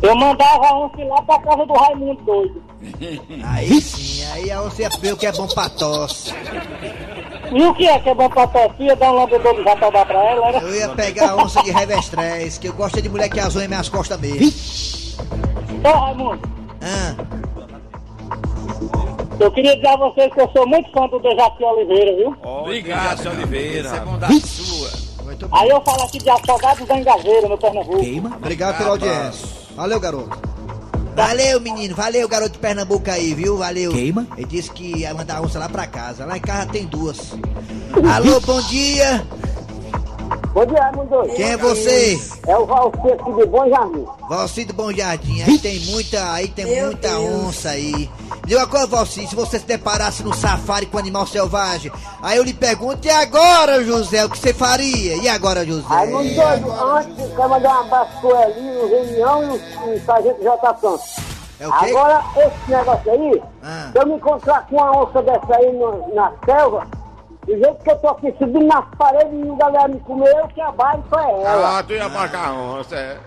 Eu 0.01 0.15
mandava 0.15 0.73
um 0.73 1.07
lá 1.07 1.21
pra 1.21 1.39
casa 1.39 1.65
do 1.65 1.73
Raimundo 1.73 2.23
doido. 2.23 2.63
Aí 3.45 3.79
sim, 3.79 4.25
aí 4.31 4.49
a 4.49 4.63
onça 4.63 4.81
ia 4.81 4.89
ver 4.89 5.13
o 5.13 5.17
que 5.17 5.27
é 5.27 5.31
bom 5.31 5.47
pra 5.47 5.69
tosse. 5.69 6.33
E 7.51 7.63
o 7.63 7.73
que 7.73 7.87
é 7.87 7.99
que 7.99 8.09
é 8.09 8.15
bom 8.15 8.29
pra 8.29 8.47
tosse? 8.47 8.95
Dar 8.95 9.11
um 9.11 9.15
lambedor 9.15 9.55
de 9.55 9.63
jatobá 9.63 10.05
pra 10.05 10.23
ela, 10.23 10.47
era? 10.47 10.59
Eu 10.59 10.73
ia 10.75 10.89
pegar 10.89 11.31
a 11.31 11.35
onça 11.35 11.61
de 11.63 11.71
revestrez, 11.71 12.57
que 12.57 12.67
eu 12.69 12.73
gosto 12.73 13.01
de 13.01 13.09
mulher 13.09 13.29
que 13.29 13.39
azul 13.39 13.61
em 13.61 13.67
minhas 13.67 13.89
costas 13.89 14.19
mesmo. 14.19 14.51
Ô 15.83 15.89
Raimundo, 15.99 16.41
Ah, 16.81 17.15
eu 19.39 19.51
queria 19.51 19.75
dizer 19.75 19.87
a 19.87 19.97
vocês 19.97 20.31
que 20.33 20.39
eu 20.39 20.49
sou 20.51 20.67
muito 20.67 20.89
fã 20.91 21.07
do 21.07 21.19
Dejaci 21.19 21.63
Oliveira, 21.63 22.15
viu? 22.15 22.35
Obrigado, 22.43 23.17
seu 23.21 23.31
Oliveira. 23.31 23.87
Isso 23.87 23.95
é 23.95 23.99
bondade 23.99 24.39
sua. 24.41 24.89
Aí 25.53 25.69
eu 25.69 25.81
falo 25.81 26.03
aqui 26.03 26.17
de 26.19 26.29
Afogados 26.29 26.87
da 26.87 26.99
Engaveira, 26.99 27.47
no 27.49 27.57
Pernambuco. 27.57 28.35
Obrigado 28.37 28.77
pela 28.77 28.89
audiência. 28.91 29.47
Valeu, 29.75 29.99
garoto. 29.99 30.37
Valeu, 31.15 31.59
menino, 31.59 31.95
valeu, 31.95 32.27
garoto 32.27 32.53
de 32.53 32.59
Pernambuco 32.59 33.09
aí, 33.09 33.33
viu? 33.33 33.57
Valeu. 33.57 33.91
Queima? 33.91 34.27
Ele 34.37 34.47
disse 34.47 34.71
que 34.71 34.99
ia 34.99 35.13
mandar 35.13 35.37
a 35.37 35.41
onça 35.41 35.59
lá 35.59 35.69
pra 35.69 35.87
casa. 35.87 36.25
Lá 36.25 36.37
em 36.37 36.41
casa 36.41 36.67
tem 36.67 36.85
duas. 36.85 37.33
Alô, 38.13 38.39
bom 38.41 38.61
dia. 38.63 39.25
Bom 40.53 40.65
dia, 40.65 40.91
doido. 41.09 41.33
Quem 41.35 41.51
é 41.51 41.57
você? 41.57 42.19
É 42.47 42.57
o 42.57 42.65
Valci 42.65 43.11
aqui 43.11 43.33
de 43.33 43.45
Bom 43.45 43.69
Jardim. 43.69 44.05
Valci 44.29 44.65
do 44.65 44.73
Bom 44.73 44.91
Jardim, 44.91 45.41
aí 45.41 45.57
tem 45.59 45.79
muita, 45.87 46.31
aí 46.31 46.47
tem 46.47 46.65
Meu 46.65 46.85
muita 46.87 47.07
Deus. 47.09 47.45
onça 47.45 47.69
aí. 47.69 48.09
Diga 48.45 48.61
uma 48.61 48.67
coisa, 48.67 48.87
Valci, 48.87 49.27
se 49.27 49.35
você 49.35 49.59
se 49.59 49.65
deparasse 49.65 50.23
no 50.23 50.33
safari 50.33 50.85
com 50.85 50.97
animal 50.97 51.25
selvagem, 51.27 51.91
aí 52.21 52.37
eu 52.37 52.43
lhe 52.43 52.53
pergunto, 52.53 53.05
e 53.07 53.09
agora, 53.11 53.83
José, 53.83 54.23
o 54.25 54.29
que 54.29 54.37
você 54.37 54.53
faria? 54.53 55.15
E 55.17 55.27
agora, 55.29 55.65
José? 55.65 55.85
Raimundo 55.87 56.33
doido, 56.35 56.71
antes, 56.71 57.15
quero 57.35 57.49
mandar 57.49 57.69
um 57.77 57.81
abraço 57.81 58.11
pro 58.21 58.41
Elinho, 58.41 58.83
o 58.83 58.87
Reunião 58.89 59.43
e 59.43 59.47
o, 59.89 59.93
o 59.95 60.05
Sargento 60.05 60.41
J. 60.43 60.77
Santos. 60.79 61.15
É 61.59 61.67
o 61.67 61.71
quê? 61.79 61.89
Agora, 61.91 62.23
esse 62.37 62.71
negócio 62.71 63.11
aí, 63.11 63.41
Ah. 63.63 63.89
se 63.91 63.99
eu 63.99 64.07
me 64.07 64.13
encontrar 64.15 64.65
com 64.67 64.75
uma 64.77 65.03
onça 65.03 65.21
dessa 65.21 65.55
aí 65.55 65.71
no- 65.73 66.13
na 66.15 66.31
selva, 66.43 66.87
do 67.51 67.57
jeito 67.57 67.83
que 67.83 67.91
eu 67.91 67.97
tô 67.97 68.07
aqui 68.09 68.31
subindo 68.37 68.67
nas 68.67 68.85
paredes 68.97 69.33
e 69.33 69.49
a 69.49 69.55
galera 69.55 69.87
me 69.89 69.99
comer, 70.01 70.29
eu 70.29 70.47
trabalho 70.49 71.01
pra 71.09 71.27
ela. 71.29 71.79
Ah, 71.79 71.83
tu 71.83 71.93
ia 71.93 72.07
marcar 72.09 72.53
onça, 72.53 72.95
é. 72.95 73.17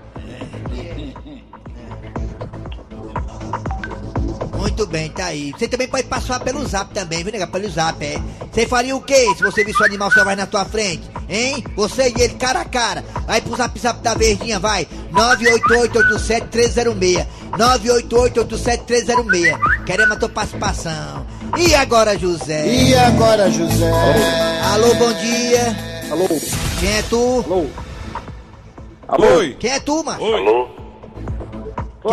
Muito 4.56 4.86
bem, 4.86 5.10
tá 5.10 5.26
aí. 5.26 5.52
Você 5.52 5.68
também 5.68 5.86
pode 5.86 6.04
passar 6.04 6.40
pelo 6.40 6.66
zap 6.66 6.94
também, 6.94 7.22
viu, 7.22 7.30
nega? 7.30 7.46
Pelo 7.46 7.68
zap, 7.68 8.02
é. 8.02 8.18
Você 8.50 8.66
faria 8.66 8.96
o 8.96 9.02
quê 9.02 9.34
se 9.36 9.42
você 9.42 9.62
visse 9.62 9.82
um 9.82 9.84
animal 9.84 10.10
selvagem 10.10 10.38
na 10.38 10.46
tua 10.46 10.64
frente? 10.64 11.02
Hein? 11.28 11.62
Você 11.76 12.08
e 12.08 12.22
ele 12.22 12.32
cara 12.34 12.62
a 12.62 12.64
cara. 12.64 13.04
Vai 13.26 13.42
pro 13.42 13.54
zap 13.56 13.78
zap 13.78 14.00
da 14.00 14.14
verdinha, 14.14 14.58
vai. 14.58 14.88
988-87306. 15.12 17.26
988-87306. 17.52 19.84
Queremos 19.84 20.16
a 20.16 20.18
tua 20.18 20.30
participação. 20.30 21.26
E 21.58 21.74
agora, 21.74 22.18
José? 22.18 22.66
E 22.66 22.94
agora, 22.96 23.50
José? 23.50 23.90
Alô, 24.72 24.94
bom 24.94 25.12
dia. 25.14 25.76
Alô? 26.10 26.26
Quem 26.80 26.96
é 26.98 27.02
tu? 27.02 27.44
Alô? 29.08 29.26
Oi. 29.38 29.56
Quem 29.58 29.70
é 29.70 29.80
tu, 29.80 30.02
mano? 30.04 30.22
Oi. 30.22 30.68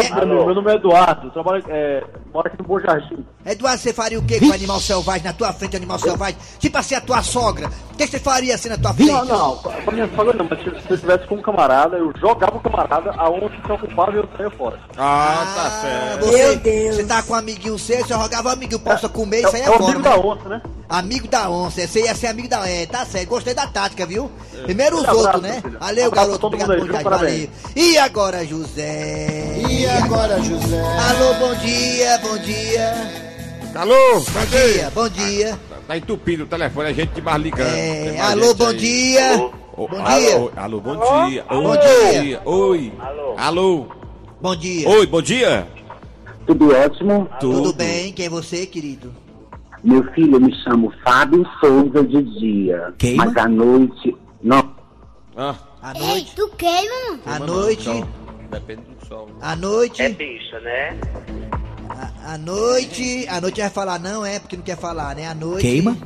Quem- 0.02 0.16
Meu, 0.26 0.46
meu 0.46 0.56
nome 0.56 0.72
é 0.72 0.76
Eduardo, 0.76 1.32
trabalho, 1.32 1.64
é, 1.68 2.04
moro 2.34 2.48
aqui 2.48 2.58
no 2.58 2.64
Bom 2.68 2.80
Jardim. 2.80 3.26
Eduardo, 3.46 3.82
você 3.82 3.94
faria 3.94 4.20
o 4.20 4.24
quê 4.24 4.40
com 4.40 4.48
o 4.48 4.54
animal 4.54 4.80
selvagem 4.80 5.24
na 5.24 5.34
tua 5.34 5.52
frente, 5.54 5.76
animal 5.76 6.00
selvagem? 6.00 6.38
Tipo 6.60 6.78
assim, 6.78 6.96
a 6.96 7.02
tua 7.02 7.22
sogra. 7.24 7.68
O 7.94 7.96
que 7.98 8.06
que 8.06 8.12
você 8.12 8.20
faria 8.20 8.56
assim 8.56 8.70
na 8.70 8.78
tua 8.78 8.94
frente? 8.94 9.12
Não, 9.12 9.26
não, 9.26 9.58
pra 9.58 9.92
minha 9.92 10.10
sogra 10.16 10.34
não, 10.34 10.48
mas 10.50 10.60
se 10.60 10.66
se 10.70 10.90
eu 10.90 10.96
estivesse 10.96 11.28
com 11.28 11.36
um 11.36 11.42
camarada, 11.42 11.98
eu 11.98 12.14
jogava 12.20 12.58
o 12.58 12.60
camarada, 12.62 13.12
a 13.18 13.30
onça 13.30 13.56
se 13.66 13.72
ocupava 13.72 14.12
e 14.12 14.16
eu 14.18 14.30
saía 14.38 14.50
fora. 14.52 14.80
Ah, 14.98 15.54
tá 15.56 15.70
certo. 15.82 16.26
Você, 16.26 16.38
Meu 16.38 16.56
Deus. 16.58 16.96
Você 16.96 17.04
tá 17.06 17.24
com 17.24 17.34
um 17.34 17.36
amiguinho 17.36 17.80
seu, 17.80 17.98
você 18.00 18.14
jogava 18.14 18.50
o 18.50 18.52
amiguinho, 18.52 18.80
possa 18.80 19.10
comer 19.10 19.42
e 19.42 19.46
É, 19.46 19.48
sair 19.50 19.62
é 19.64 19.70
o 19.70 19.74
fora. 19.74 19.84
amigo 19.86 20.00
né? 20.00 20.10
da 20.10 20.18
onça, 20.20 20.50
né? 20.50 20.62
Amigo 20.92 21.26
da 21.26 21.50
onça, 21.50 21.88
você 21.88 22.02
ia 22.04 22.14
ser 22.14 22.28
amigo 22.28 22.50
da. 22.50 22.68
É, 22.68 22.86
tá 22.86 23.06
certo, 23.06 23.30
gostei 23.30 23.54
da 23.54 23.66
tática, 23.66 24.06
viu? 24.06 24.30
Primeiro 24.66 24.98
os 24.98 25.04
abraço, 25.06 25.20
outros, 25.22 25.42
né? 25.42 25.62
filho. 25.62 25.80
Valeu, 25.80 26.08
Abraço 26.08 26.28
garoto, 26.28 26.48
obrigado 26.48 26.76
por 26.76 26.84
viu? 26.86 27.10
valeu. 27.10 27.50
E 27.78 27.98
agora, 27.98 28.46
José? 28.46 29.62
E 29.70 29.86
agora, 29.86 30.42
José? 30.42 30.82
Alô, 31.10 31.34
bom 31.36 31.56
dia, 31.56 32.18
bom 32.18 32.38
dia. 32.40 32.94
Alô? 33.74 34.20
Bom 34.20 34.26
Cadê? 34.34 34.74
dia, 34.74 34.92
bom 34.94 35.08
dia. 35.08 35.60
Tá 35.88 35.96
entupido 35.96 36.44
o 36.44 36.48
telefone, 36.48 36.90
a 36.90 36.94
gente 36.94 37.22
mais 37.22 37.42
ligando. 37.42 37.74
É, 37.74 38.20
alô, 38.20 38.54
bom 38.54 38.68
aí. 38.68 38.78
dia. 38.78 39.50
Ô, 39.78 39.88
Bom 39.88 39.98
alô, 39.98 40.20
dia. 40.20 40.52
Alô, 40.58 40.82
bom 40.82 41.28
dia. 41.30 41.46
Oi, 41.50 41.64
Bom 41.64 41.78
dia. 41.78 42.42
Oi. 42.44 42.94
Alô. 43.00 43.36
Alô. 43.38 43.88
Bom 44.42 44.56
dia. 44.58 44.90
Oi, 44.90 45.08
bom 45.08 45.22
dia. 45.22 45.68
Tudo 46.46 46.76
ótimo? 46.76 47.30
Tudo 47.40 47.72
bem? 47.72 48.12
Quem 48.12 48.26
é 48.26 48.30
você, 48.30 48.66
querido? 48.66 49.21
Meu 49.84 50.04
filho, 50.14 50.36
eu 50.36 50.40
me 50.42 50.56
chamo 50.64 50.94
Fábio 51.04 51.46
Souza 51.60 52.04
de 52.04 52.22
dia. 52.40 52.94
Queima? 52.98 53.26
Mas 53.26 53.38
à 53.38 53.48
noite. 53.48 54.16
Não. 54.44 54.76
Ah, 55.36 55.56
À 55.82 55.94
Ei, 55.96 56.00
noite. 56.08 56.34
tu 56.36 56.48
queima? 56.58 57.20
À 57.26 57.40
noite. 57.40 57.90
depende 58.52 58.82
do 58.84 59.08
sol. 59.08 59.30
À 59.42 59.56
noite. 59.56 60.08
bicha, 60.10 60.60
né? 60.60 60.98
À 62.26 62.38
noite. 62.38 63.26
À 63.28 63.42
noite 63.42 63.60
vai 63.62 63.70
falar 63.70 64.00
não, 64.00 64.24
é? 64.26 64.40
Porque 64.40 64.56
não 64.56 64.64
quer 64.64 64.78
falar, 64.78 65.16
né? 65.16 65.28
À 65.28 65.34
noite. 65.34 65.62
Queima? 65.64 65.98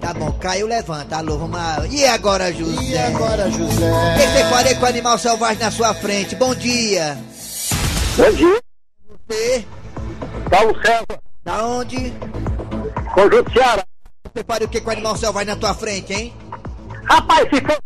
Tá 0.00 0.12
bom, 0.12 0.30
caiu, 0.32 0.66
levanta. 0.66 1.16
Alô, 1.16 1.38
vamos 1.38 1.56
lá. 1.56 1.86
E 1.88 2.04
agora, 2.06 2.52
José? 2.52 2.82
E 2.92 2.98
agora, 2.98 3.46
O 3.48 3.52
que 3.52 3.58
José? 3.58 3.90
você 4.18 4.44
faria 4.50 4.74
com 4.76 4.84
o 4.84 4.88
animal 4.88 5.18
selvagem 5.18 5.58
na 5.62 5.70
sua 5.70 5.94
frente? 5.94 6.34
Bom 6.36 6.54
dia. 6.54 7.16
Bom 8.16 8.30
dia, 8.32 8.58
Você? 9.28 9.64
Paulo 10.50 10.74
César, 10.84 11.20
Da 11.44 11.64
onde? 11.66 12.12
Conjunto 13.16 13.50
Ceará. 13.52 13.82
Você 14.34 14.44
faria 14.44 14.66
o 14.66 14.70
que 14.70 14.80
com 14.80 14.90
o 14.90 14.92
animal 14.92 15.16
selvagem 15.16 15.48
na 15.54 15.56
tua 15.56 15.72
frente, 15.72 16.12
hein? 16.12 16.34
Rapaz, 17.08 17.48
se 17.48 17.60
for 17.62 17.78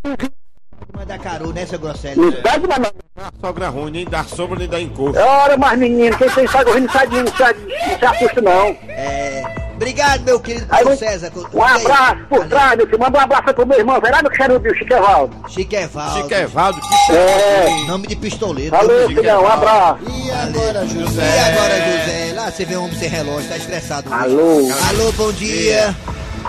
Manda 0.93 1.19
caru, 1.19 1.53
né, 1.53 1.65
seu 1.67 1.79
Grosselio? 1.79 2.21
não 2.33 2.43
pede 2.43 2.67
mais 2.67 2.81
não. 2.81 2.91
A 3.17 3.31
sogra 3.41 3.69
ruim, 3.69 3.91
nem 3.93 4.05
dá 4.05 4.25
sombra, 4.25 4.59
nem 4.59 4.69
dá 4.69 4.81
encosto. 4.81 5.21
Ora, 5.21 5.57
mas 5.57 5.79
menino, 5.79 6.17
quem 6.19 6.29
tem 6.31 6.47
saco 6.49 6.79
não 6.79 6.89
sai 6.91 7.07
de 7.07 7.23
não 7.23 7.37
sai 7.37 7.55
de- 7.55 7.61
não 7.67 7.99
se 7.99 8.05
assusta 8.07 8.41
não. 8.41 8.67
É. 8.89 9.43
Obrigado, 9.81 10.23
meu 10.25 10.39
querido 10.39 10.67
Aí, 10.69 10.85
Paulo 10.85 10.99
César. 10.99 11.33
Um 11.55 11.63
abraço 11.63 12.17
por 12.29 12.39
Valeu. 12.41 12.49
trás, 12.51 12.77
meu 12.77 12.87
filho. 12.87 12.99
Manda 13.01 13.19
um 13.19 13.23
abraço 13.23 13.55
pro 13.55 13.67
meu 13.67 13.79
irmão, 13.79 13.99
Verado 13.99 14.29
Xerubil, 14.37 14.75
Chiquevaldo. 14.75 15.35
Chiquevaldo. 15.49 16.21
Chiquevaldo, 16.23 16.81
que 16.83 17.13
É. 17.17 17.85
Nome 17.87 18.07
de 18.07 18.15
pistoleiro. 18.17 18.77
Valeu, 18.77 19.03
Nome 19.05 19.15
de- 19.15 19.21
filhão, 19.21 19.43
um 19.43 19.47
abraço. 19.49 19.99
E 20.07 20.31
agora, 20.31 20.85
E 20.85 20.89
José? 20.89 21.41
agora, 21.51 21.75
José? 21.81 22.33
Lá 22.35 22.51
você 22.51 22.65
vê 22.67 22.77
um 22.77 22.85
homem 22.85 22.99
sem 22.99 23.09
relógio, 23.09 23.49
tá 23.49 23.57
estressado. 23.57 24.11
hoje. 24.11 24.23
Alô? 24.23 24.69
Alô, 25.03 25.13
bom 25.13 25.33
dia. 25.33 25.97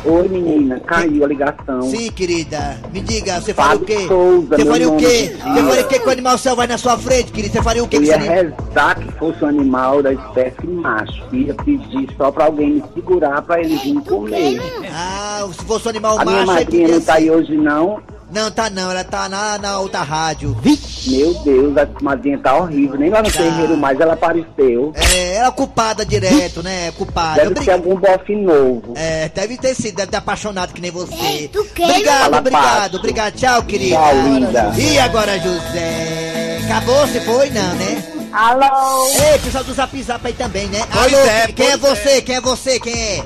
Oi, 0.04 0.28
menina, 0.30 0.80
caiu 0.80 1.24
a 1.24 1.28
ligação. 1.28 1.84
Sim, 1.84 2.10
querida. 2.12 2.80
Me 2.92 3.02
diga, 3.02 3.40
você 3.40 3.54
faria 3.54 3.76
o 3.76 3.86
quê? 3.86 4.08
Souza, 4.08 4.56
Você 4.56 4.66
faria 4.66 4.90
o 4.90 4.98
quê? 4.98 5.36
Ah. 5.44 5.54
Você 5.54 5.64
faria 5.64 5.86
o 5.86 5.88
quê 5.88 6.00
com 6.00 6.10
o 6.10 6.12
animal 6.12 6.38
selvagem 6.40 6.70
na 6.72 6.78
sua 6.80 6.98
frente, 6.98 7.32
querido? 7.32 7.54
Você 7.54 7.62
faria 7.62 7.84
o 7.84 7.88
quê 7.88 7.98
Eu 7.98 8.04
ia 8.04 8.16
animal? 8.16 8.34
rezar 8.36 8.96
que 9.00 9.12
fosse 9.20 9.44
um 9.46 9.48
animal 9.48 10.02
da 10.02 10.12
espécie 10.14 10.66
macho. 10.66 11.24
Ia 11.32 11.54
pedir 11.54 12.10
só 12.18 12.32
pra 12.32 12.46
alguém 12.46 12.72
me 12.72 12.84
segurar 12.96 13.44
pra 13.44 13.60
ele 13.60 13.76
vir 13.76 14.02
comer. 14.02 14.60
Ah, 14.92 15.48
se 15.52 15.64
fosse 15.66 15.86
um 15.86 15.90
animal 15.92 16.18
A 16.20 16.26
minha 16.26 16.38
macho, 16.46 16.52
aí 16.52 16.58
madrinha 16.66 16.84
podia 16.86 16.96
não 17.00 17.06
tá 17.06 17.14
aí 17.14 17.30
hoje, 17.30 17.56
não. 17.58 18.00
Não, 18.32 18.50
tá 18.52 18.70
não. 18.70 18.90
Ela 18.92 19.04
tá 19.04 19.28
na, 19.30 19.58
na 19.58 19.80
outra 19.80 20.02
rádio. 20.02 20.56
Vixe! 20.62 21.18
Meu 21.18 21.34
Deus, 21.44 21.78
a 21.78 21.86
comadinha 21.86 22.38
tá 22.40 22.56
horrível. 22.56 22.98
Nem 22.98 23.10
lá 23.10 23.22
no 23.22 23.32
Tá. 23.32 23.38
terreiro 23.40 23.76
mais 23.78 24.00
ela 24.00 24.14
apareceu. 24.14 24.94
É, 24.96 25.36
ela 25.36 25.48
é 25.48 25.52
culpada 25.52 26.06
direto, 26.06 26.62
né? 26.64 26.92
Culpada. 26.98 27.44
Deve 27.50 27.64
ser 27.64 27.72
algum 27.72 27.96
bofe 27.96 28.36
novo. 28.36 28.94
É, 28.96 29.30
deve 29.30 29.58
ter 29.58 29.76
sido, 29.76 29.96
deve 29.96 30.12
ter 30.12 30.18
apaixonado 30.18 30.74
que 30.74 30.82
nem 30.82 30.92
você. 30.92 31.14
Ei, 31.16 31.48
tu 31.48 31.64
quer? 31.76 31.90
Obrigado, 31.90 32.20
Fala 32.22 32.38
obrigado, 32.38 32.96
obrigado. 32.96 33.34
Tchau, 33.36 33.64
querida. 33.64 33.96
Tchau, 33.98 34.14
linda. 34.34 34.72
E 34.78 35.00
agora, 35.00 35.38
José? 35.40 36.60
Acabou, 36.66 37.08
se 37.08 37.20
foi? 37.22 37.50
Não, 37.50 37.76
né? 37.76 38.04
Alô? 38.32 39.08
Ei, 39.34 39.40
pessoal 39.40 39.64
do 39.64 39.74
Zap 39.74 40.02
Zap 40.04 40.26
aí 40.26 40.34
também, 40.34 40.68
né? 40.68 40.80
Pois 40.92 41.14
Alô, 41.14 41.26
é, 41.26 41.48
quem- 41.48 41.66
é 41.68 41.72
é. 41.72 41.78
você? 41.78 42.22
Quem 42.22 42.36
é 42.36 42.42
você? 42.42 42.80
Quem 42.80 42.94
é? 42.94 43.24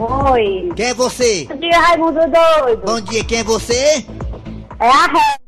Oi. 0.00 0.68
Quem 0.74 0.86
é 0.86 0.94
você? 0.94 1.46
Bom 1.48 1.56
dia, 1.56 1.78
Raimundo 1.80 2.20
doido. 2.20 2.82
Bom 2.84 3.00
dia, 3.00 3.22
quem 3.24 3.38
é 3.38 3.44
você? 3.44 4.04
É 4.80 4.88
a 4.88 5.06
Ré. 5.06 5.38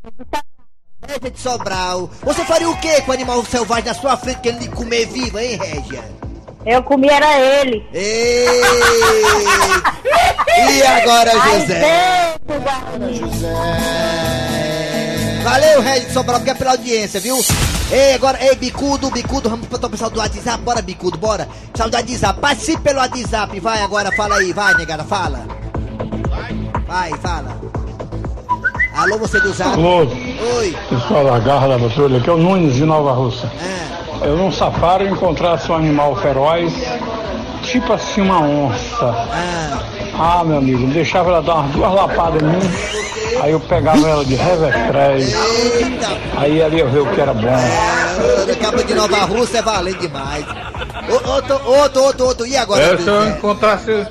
Régia 1.07 1.31
de 1.31 1.41
Sobral. 1.41 2.11
Você 2.23 2.45
faria 2.45 2.69
o 2.69 2.77
que 2.79 3.01
com 3.03 3.11
o 3.11 3.15
animal 3.15 3.45
selvagem 3.45 3.85
na 3.87 3.95
sua 3.95 4.17
frente 4.17 4.41
que 4.41 4.49
ele 4.49 4.59
lhe 4.61 4.69
comer 4.69 5.07
vivo, 5.07 5.39
hein, 5.39 5.57
Régia? 5.57 6.05
Eu 6.67 6.83
comi 6.83 7.09
era 7.09 7.39
ele. 7.39 7.87
Ei! 7.93 8.61
E 10.69 10.83
agora, 10.83 11.31
José? 11.31 12.35
Valeu, 15.43 15.81
Régia 15.81 16.07
de 16.07 16.13
Sobral, 16.13 16.39
porque 16.41 16.51
é 16.51 16.55
pela 16.55 16.73
audiência, 16.73 17.19
viu? 17.19 17.43
Ei, 17.91 18.15
agora, 18.15 18.39
ei, 18.45 18.55
bicudo, 18.57 19.11
bicudo, 19.11 19.49
vamos 19.49 19.67
botar 19.67 19.87
o 19.87 19.91
pessoal 19.91 20.11
do 20.11 20.19
WhatsApp, 20.21 20.63
bora, 20.63 20.83
bicudo, 20.83 21.17
bora. 21.17 21.49
Pessoal 21.73 21.89
do 21.89 21.97
WhatsApp, 21.97 22.41
participe 22.41 22.83
pelo 22.83 22.99
WhatsApp, 22.99 23.59
vai 23.59 23.83
agora, 23.83 24.13
fala 24.13 24.37
aí, 24.37 24.53
vai, 24.53 24.75
negada, 24.75 25.03
fala. 25.03 25.41
Vai, 26.87 27.11
fala. 27.19 27.80
Alô, 29.01 29.17
você 29.19 29.41
do 29.41 29.51
Zap? 29.53 29.73
Alô, 29.73 30.07
Oi. 30.59 30.77
pessoal 30.91 31.25
da 31.25 31.39
Garra 31.39 31.69
da 31.69 31.79
Patrulha, 31.79 32.19
aqui 32.19 32.29
é 32.29 32.33
o 32.33 32.37
Nunes 32.37 32.75
de 32.75 32.85
Nova 32.85 33.13
Russa. 33.13 33.51
Ah, 34.21 34.27
Eu 34.27 34.37
num 34.37 34.53
safari 34.53 35.07
encontrasse 35.09 35.73
um 35.73 35.75
animal 35.75 36.15
feroz, 36.17 36.71
tipo 37.63 37.93
assim 37.95 38.21
uma 38.21 38.41
onça. 38.41 39.07
ah. 39.07 39.79
Ah, 40.23 40.45
meu 40.45 40.59
amigo, 40.59 40.87
deixava 40.89 41.31
ela 41.31 41.41
dar 41.43 41.55
umas 41.55 41.71
duas 41.73 41.95
lapadas 41.95 42.43
em 42.43 42.47
mim, 42.47 43.41
aí 43.43 43.53
eu 43.53 43.61
pegava 43.61 44.07
ela 44.07 44.23
de 44.23 44.35
revestrez, 44.35 45.33
Eita, 45.35 46.09
aí 46.37 46.61
ela 46.61 46.75
ia 46.75 46.85
ver 46.87 46.99
o 47.01 47.07
que 47.07 47.19
era 47.21 47.33
bom. 47.33 47.49
ah, 47.49 48.57
Cabo 48.61 48.83
de 48.83 48.93
Nova 48.95 49.17
Rússia 49.25 49.59
é 49.59 49.63
valente 49.63 50.01
demais. 50.01 50.45
Outro, 51.09 51.55
outro, 51.55 52.05
outro, 52.05 52.25
outro, 52.27 52.47
e 52.47 52.55
agora? 52.55 52.83
É, 52.83 52.99
se 52.99 53.09
eu 53.09 53.29
encontrasse. 53.31 54.07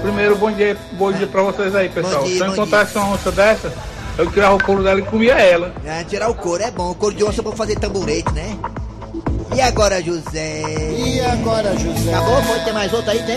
Primeiro, 0.00 0.34
bom 0.36 0.50
dia, 0.50 0.74
bom 0.92 1.12
dia 1.12 1.26
pra 1.26 1.42
vocês 1.42 1.74
aí, 1.76 1.90
pessoal. 1.90 2.22
Bom 2.22 2.26
dia, 2.26 2.36
se 2.38 2.42
eu 2.42 2.52
encontrasse 2.52 2.96
uma 2.96 3.08
onça 3.10 3.30
dessa, 3.30 3.70
eu 4.18 4.30
tirava 4.30 4.54
o 4.56 4.62
couro 4.62 4.82
dela 4.82 5.00
e 5.00 5.04
comia 5.04 5.34
ela. 5.34 5.74
Ah, 5.86 6.04
tirar 6.04 6.28
o 6.28 6.34
couro 6.34 6.62
é 6.62 6.70
bom, 6.70 6.90
o 6.90 6.94
couro 6.94 7.14
de 7.14 7.24
onça 7.24 7.40
é 7.40 7.44
pra 7.44 7.52
fazer 7.52 7.76
tamborete, 7.76 8.32
né? 8.32 8.56
E 9.54 9.60
agora, 9.60 10.00
José? 10.02 10.62
E 10.96 11.20
agora, 11.20 11.76
José? 11.76 12.14
Acabou? 12.14 12.42
Foi? 12.44 12.60
Tem 12.60 12.72
mais 12.72 12.92
outro 12.92 13.10
aí? 13.10 13.22
Tem? 13.24 13.36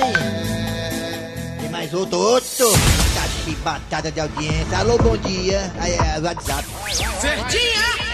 Tem 1.59 1.69
mais 1.71 1.93
outro? 1.93 2.19
Outro? 2.19 2.71
Tá 2.71 3.27
de 3.45 3.55
batata 3.55 4.11
de 4.11 4.19
audiência. 4.19 4.77
Alô, 4.77 4.97
bom 4.97 5.17
dia. 5.17 5.71
Aí, 5.79 5.93
é 5.93 6.19
o 6.19 6.23
WhatsApp. 6.23 6.65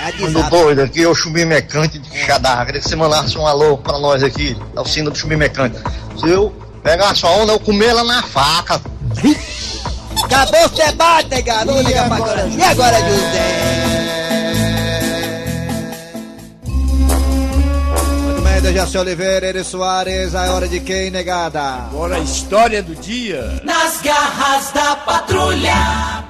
É 0.01 0.21
Mano 0.21 0.49
doido, 0.49 0.81
aqui 0.81 1.03
é 1.03 1.07
o 1.09 1.13
Chumbi 1.13 1.43
Mecante 1.43 1.99
de 1.99 2.17
Xadar. 2.17 2.65
Queria 2.65 2.79
que 2.79 2.87
você 2.87 2.95
mandasse 2.95 3.37
um 3.37 3.45
alô 3.45 3.77
pra 3.77 3.99
nós 3.99 4.23
aqui, 4.23 4.55
da 4.73 4.81
oficina 4.81 5.09
do 5.09 5.17
Chumbi 5.17 5.35
Mecante. 5.35 5.77
Se 6.17 6.29
eu 6.29 6.53
pegasse 6.81 7.25
a 7.25 7.29
onda, 7.29 7.51
eu 7.51 7.59
comer 7.59 7.87
ela 7.87 8.03
na 8.05 8.23
faca. 8.23 8.79
Acabou 10.29 10.65
o 10.65 10.69
debate, 10.69 11.29
negado. 11.29 11.73
Vamos 11.73 11.89
E 11.91 11.93
agora, 11.95 12.15
agora. 12.15 12.47
E 12.47 12.51
José? 12.51 12.65
agora, 12.65 12.99
José? 12.99 13.79
Dejaci 18.61 18.97
Oliveira, 18.97 19.47
Eri 19.47 19.63
Soares, 19.63 20.35
a 20.35 20.53
hora 20.53 20.67
de 20.67 20.79
quem, 20.81 21.09
negada? 21.09 21.59
Agora 21.61 22.17
a 22.17 22.19
história 22.19 22.83
do 22.83 22.93
dia. 22.95 23.59
Nas 23.63 23.99
garras 24.01 24.71
da 24.73 24.95
patrulha. 24.97 26.23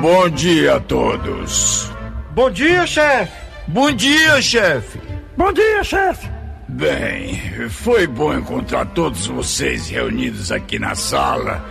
Bom 0.00 0.28
dia 0.28 0.76
a 0.76 0.80
todos. 0.80 1.90
Bom 2.32 2.50
dia, 2.50 2.86
chefe. 2.86 3.32
Bom 3.66 3.90
dia, 3.92 4.40
chefe. 4.42 5.00
Bom 5.36 5.52
dia, 5.52 5.82
chefe! 5.82 6.33
Bem, 6.68 7.68
foi 7.68 8.06
bom 8.06 8.34
encontrar 8.34 8.86
todos 8.86 9.26
vocês 9.26 9.88
reunidos 9.88 10.50
aqui 10.50 10.78
na 10.78 10.94
sala, 10.94 11.64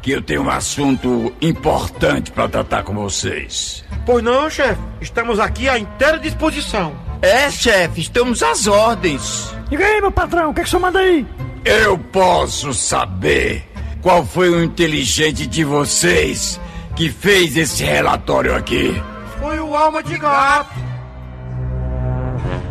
que 0.00 0.10
eu 0.10 0.22
tenho 0.22 0.42
um 0.42 0.50
assunto 0.50 1.32
importante 1.40 2.30
para 2.32 2.48
tratar 2.48 2.82
com 2.82 2.94
vocês. 2.94 3.84
Pois 4.06 4.24
não, 4.24 4.48
chefe. 4.48 4.80
Estamos 5.00 5.38
aqui 5.38 5.68
à 5.68 5.78
inteira 5.78 6.18
disposição. 6.18 6.94
É, 7.20 7.50
chefe, 7.50 8.00
estamos 8.00 8.42
às 8.42 8.66
ordens. 8.66 9.54
Diga 9.68 9.84
aí, 9.84 10.00
meu 10.00 10.10
patrão, 10.10 10.50
o 10.50 10.54
que, 10.54 10.60
é 10.60 10.62
que 10.62 10.68
o 10.68 10.70
senhor 10.70 10.82
manda 10.82 11.00
aí? 11.00 11.26
Eu 11.64 11.98
posso 11.98 12.72
saber 12.72 13.68
qual 14.00 14.24
foi 14.24 14.48
o 14.48 14.62
inteligente 14.62 15.46
de 15.46 15.64
vocês 15.64 16.58
que 16.96 17.10
fez 17.10 17.56
esse 17.56 17.84
relatório 17.84 18.54
aqui? 18.54 19.00
Foi 19.38 19.60
o 19.60 19.76
alma 19.76 20.02
de 20.02 20.16
gato. 20.16 20.74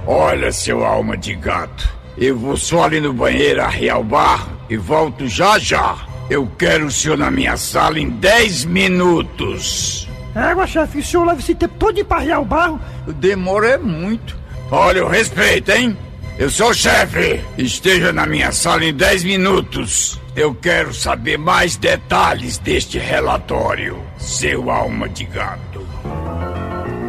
Olha, 0.07 0.53
seu 0.53 0.85
alma 0.85 1.17
de 1.17 1.35
gato, 1.35 1.85
eu 2.17 2.37
vou 2.37 2.55
só 2.55 2.85
ali 2.85 3.01
no 3.01 3.11
banheiro 3.11 3.61
arriar 3.61 3.99
o 3.99 4.03
bar 4.05 4.47
e 4.69 4.77
volto 4.77 5.27
já 5.27 5.59
já. 5.59 5.97
Eu 6.29 6.49
quero 6.57 6.85
o 6.85 6.91
senhor 6.91 7.17
na 7.17 7.29
minha 7.29 7.57
sala 7.57 7.99
em 7.99 8.09
10 8.09 8.63
minutos. 8.65 10.07
Égua, 10.33 10.65
chefe, 10.65 10.99
o 10.99 11.03
senhor 11.03 11.25
leva 11.25 11.41
esse 11.41 11.53
tempo 11.53 11.73
todo 11.77 12.05
pra 12.05 12.17
arriar 12.17 12.39
o 12.39 12.45
barro? 12.45 12.79
Demora 13.05 13.71
é 13.71 13.77
muito. 13.77 14.37
Olha, 14.71 15.05
o 15.05 15.09
respeito, 15.09 15.71
hein? 15.71 15.97
Eu 16.37 16.49
sou 16.49 16.69
o 16.69 16.73
chefe. 16.73 17.41
Esteja 17.57 18.13
na 18.13 18.25
minha 18.25 18.51
sala 18.51 18.85
em 18.85 18.93
10 18.93 19.23
minutos. 19.25 20.21
Eu 20.35 20.53
quero 20.53 20.93
saber 20.93 21.37
mais 21.37 21.75
detalhes 21.75 22.57
deste 22.59 22.97
relatório, 22.99 24.01
seu 24.17 24.69
alma 24.69 25.09
de 25.09 25.25
gato. 25.25 25.86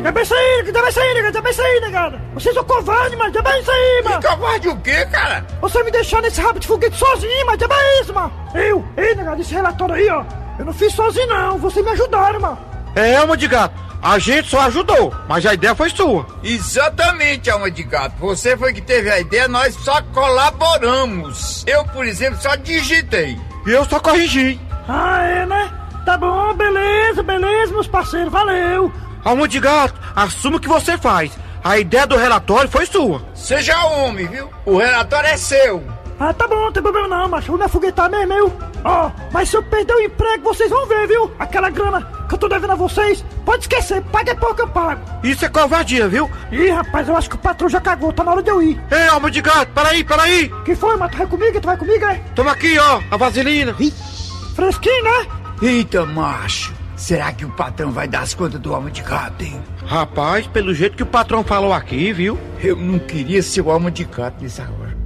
Dá 0.02 0.22
isso 0.22 0.34
aí, 0.34 0.72
dá 0.72 0.88
isso 0.88 1.00
aí, 1.00 1.14
negada, 1.14 1.42
dá 1.42 1.50
isso 1.50 1.62
aí, 1.62 1.80
negada! 1.80 2.20
Vocês 2.34 2.54
são 2.54 2.64
covardes, 2.64 3.18
mas 3.18 3.32
dá 3.32 3.58
isso 3.58 3.70
aí, 3.70 4.02
mano! 4.04 4.22
Covarde 4.22 4.68
o 4.68 4.76
quê, 4.80 5.06
cara? 5.06 5.44
Você 5.60 5.82
me 5.82 5.90
deixou 5.90 6.20
nesse 6.22 6.40
rabo 6.40 6.60
de 6.60 6.66
foguete 6.66 6.96
sozinho, 6.96 7.46
mas 7.46 7.58
dá 7.58 7.66
isso, 8.00 8.14
mano! 8.14 8.32
Eu, 8.54 8.84
ei, 8.96 9.14
negada, 9.14 9.40
esse 9.40 9.52
relatório 9.52 9.94
aí, 9.94 10.08
ó! 10.08 10.24
Eu 10.58 10.64
não 10.64 10.72
fiz 10.72 10.92
sozinho, 10.92 11.26
não, 11.26 11.58
vocês 11.58 11.84
me 11.84 11.90
ajudaram, 11.92 12.40
mano! 12.40 12.58
É, 12.94 13.16
alma 13.16 13.36
de 13.36 13.48
gato. 13.48 13.74
A 14.00 14.18
gente 14.18 14.48
só 14.48 14.60
ajudou, 14.62 15.12
mas 15.28 15.44
a 15.44 15.54
ideia 15.54 15.74
foi 15.74 15.90
sua. 15.90 16.24
Exatamente, 16.42 17.50
alma 17.50 17.68
de 17.68 17.82
gato. 17.82 18.14
Você 18.20 18.56
foi 18.56 18.72
que 18.72 18.80
teve 18.80 19.10
a 19.10 19.18
ideia, 19.18 19.48
nós 19.48 19.74
só 19.74 20.00
colaboramos. 20.14 21.64
Eu, 21.66 21.84
por 21.86 22.06
exemplo, 22.06 22.40
só 22.40 22.54
digitei. 22.54 23.36
E 23.66 23.70
eu 23.70 23.84
só 23.84 23.98
corrigi. 23.98 24.60
Ah, 24.88 25.22
é, 25.24 25.44
né? 25.44 25.70
Tá 26.04 26.16
bom, 26.16 26.54
beleza, 26.54 27.22
beleza, 27.22 27.72
meus 27.72 27.88
parceiros, 27.88 28.32
valeu! 28.32 28.90
Alma 29.24 29.48
de 29.48 29.60
gato, 29.60 30.00
assuma 30.14 30.56
o 30.56 30.60
que 30.60 30.68
você 30.68 30.96
faz. 30.96 31.32
A 31.62 31.78
ideia 31.78 32.06
do 32.06 32.16
relatório 32.16 32.70
foi 32.70 32.86
sua. 32.86 33.22
Seja 33.34 33.76
homem, 33.84 34.26
viu? 34.26 34.48
O 34.64 34.78
relatório 34.78 35.28
é 35.28 35.36
seu. 35.36 35.82
Ah, 36.20 36.32
tá 36.32 36.48
bom, 36.48 36.56
não 36.56 36.72
tem 36.72 36.82
problema 36.82 37.06
não, 37.08 37.28
macho. 37.28 37.48
Vou 37.48 37.58
me 37.58 37.64
afoguetar 37.64 38.10
mesmo, 38.10 38.32
eu. 38.32 38.58
Ó, 38.84 39.10
mas 39.32 39.48
se 39.48 39.56
eu 39.56 39.62
perder 39.62 39.94
o 39.94 40.00
emprego, 40.00 40.42
vocês 40.42 40.68
vão 40.70 40.86
ver, 40.86 41.06
viu? 41.06 41.30
Aquela 41.38 41.70
grana 41.70 42.00
que 42.28 42.34
eu 42.34 42.38
tô 42.38 42.48
devendo 42.48 42.72
a 42.72 42.76
vocês, 42.76 43.24
pode 43.44 43.62
esquecer, 43.62 44.02
paga 44.02 44.32
é 44.32 44.34
pouco 44.34 44.60
eu 44.60 44.68
pago. 44.68 45.00
Isso 45.22 45.44
é 45.44 45.48
covardia, 45.48 46.08
viu? 46.08 46.30
Ih, 46.50 46.70
rapaz, 46.70 47.08
eu 47.08 47.16
acho 47.16 47.30
que 47.30 47.36
o 47.36 47.38
patrão 47.38 47.68
já 47.68 47.80
cagou, 47.80 48.12
tá 48.12 48.24
na 48.24 48.32
hora 48.32 48.42
de 48.42 48.50
eu 48.50 48.60
ir. 48.62 48.80
Ei, 48.90 49.08
alma 49.08 49.30
de 49.30 49.40
gato, 49.40 49.72
peraí, 49.72 50.04
peraí. 50.04 50.52
Que 50.64 50.74
foi, 50.74 50.96
mas 50.96 51.10
tu 51.10 51.18
vai 51.18 51.26
comigo? 51.26 51.60
Tu 51.60 51.66
vai 51.66 51.76
comigo, 51.76 52.04
é? 52.04 52.14
Toma 52.34 52.52
aqui, 52.52 52.78
ó, 52.78 53.00
a 53.10 53.16
vaselina. 53.16 53.74
Fresquinho, 54.54 55.04
né? 55.04 55.26
Eita, 55.62 56.04
macho. 56.04 56.77
Será 56.98 57.32
que 57.32 57.44
o 57.44 57.50
patrão 57.50 57.92
vai 57.92 58.08
dar 58.08 58.22
as 58.22 58.34
contas 58.34 58.60
do 58.60 58.74
alma 58.74 58.90
de 58.90 59.02
gato, 59.02 59.44
hein? 59.44 59.62
Rapaz, 59.86 60.48
pelo 60.48 60.74
jeito 60.74 60.96
que 60.96 61.02
o 61.04 61.06
patrão 61.06 61.44
falou 61.44 61.72
aqui, 61.72 62.12
viu? 62.12 62.36
Eu 62.60 62.74
não 62.74 62.98
queria 62.98 63.40
ser 63.40 63.60
o 63.60 63.70
alma 63.70 63.88
de 63.88 64.02
gato 64.02 64.42
nessa 64.42 64.62
hora. 64.64 64.98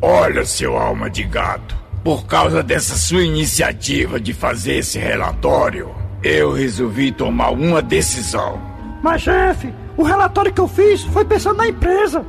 Olha, 0.00 0.46
seu 0.46 0.74
alma 0.74 1.10
de 1.10 1.24
gato. 1.24 1.76
Por 2.02 2.24
causa 2.24 2.62
dessa 2.62 2.96
sua 2.96 3.22
iniciativa 3.22 4.18
de 4.18 4.32
fazer 4.32 4.76
esse 4.76 4.98
relatório, 4.98 5.94
eu 6.22 6.54
resolvi 6.54 7.12
tomar 7.12 7.50
uma 7.50 7.82
decisão. 7.82 8.58
Mas, 9.02 9.20
chefe, 9.20 9.70
o 9.98 10.04
relatório 10.04 10.52
que 10.52 10.60
eu 10.62 10.66
fiz 10.66 11.02
foi 11.04 11.26
pensando 11.26 11.58
na 11.58 11.68
empresa. 11.68 12.24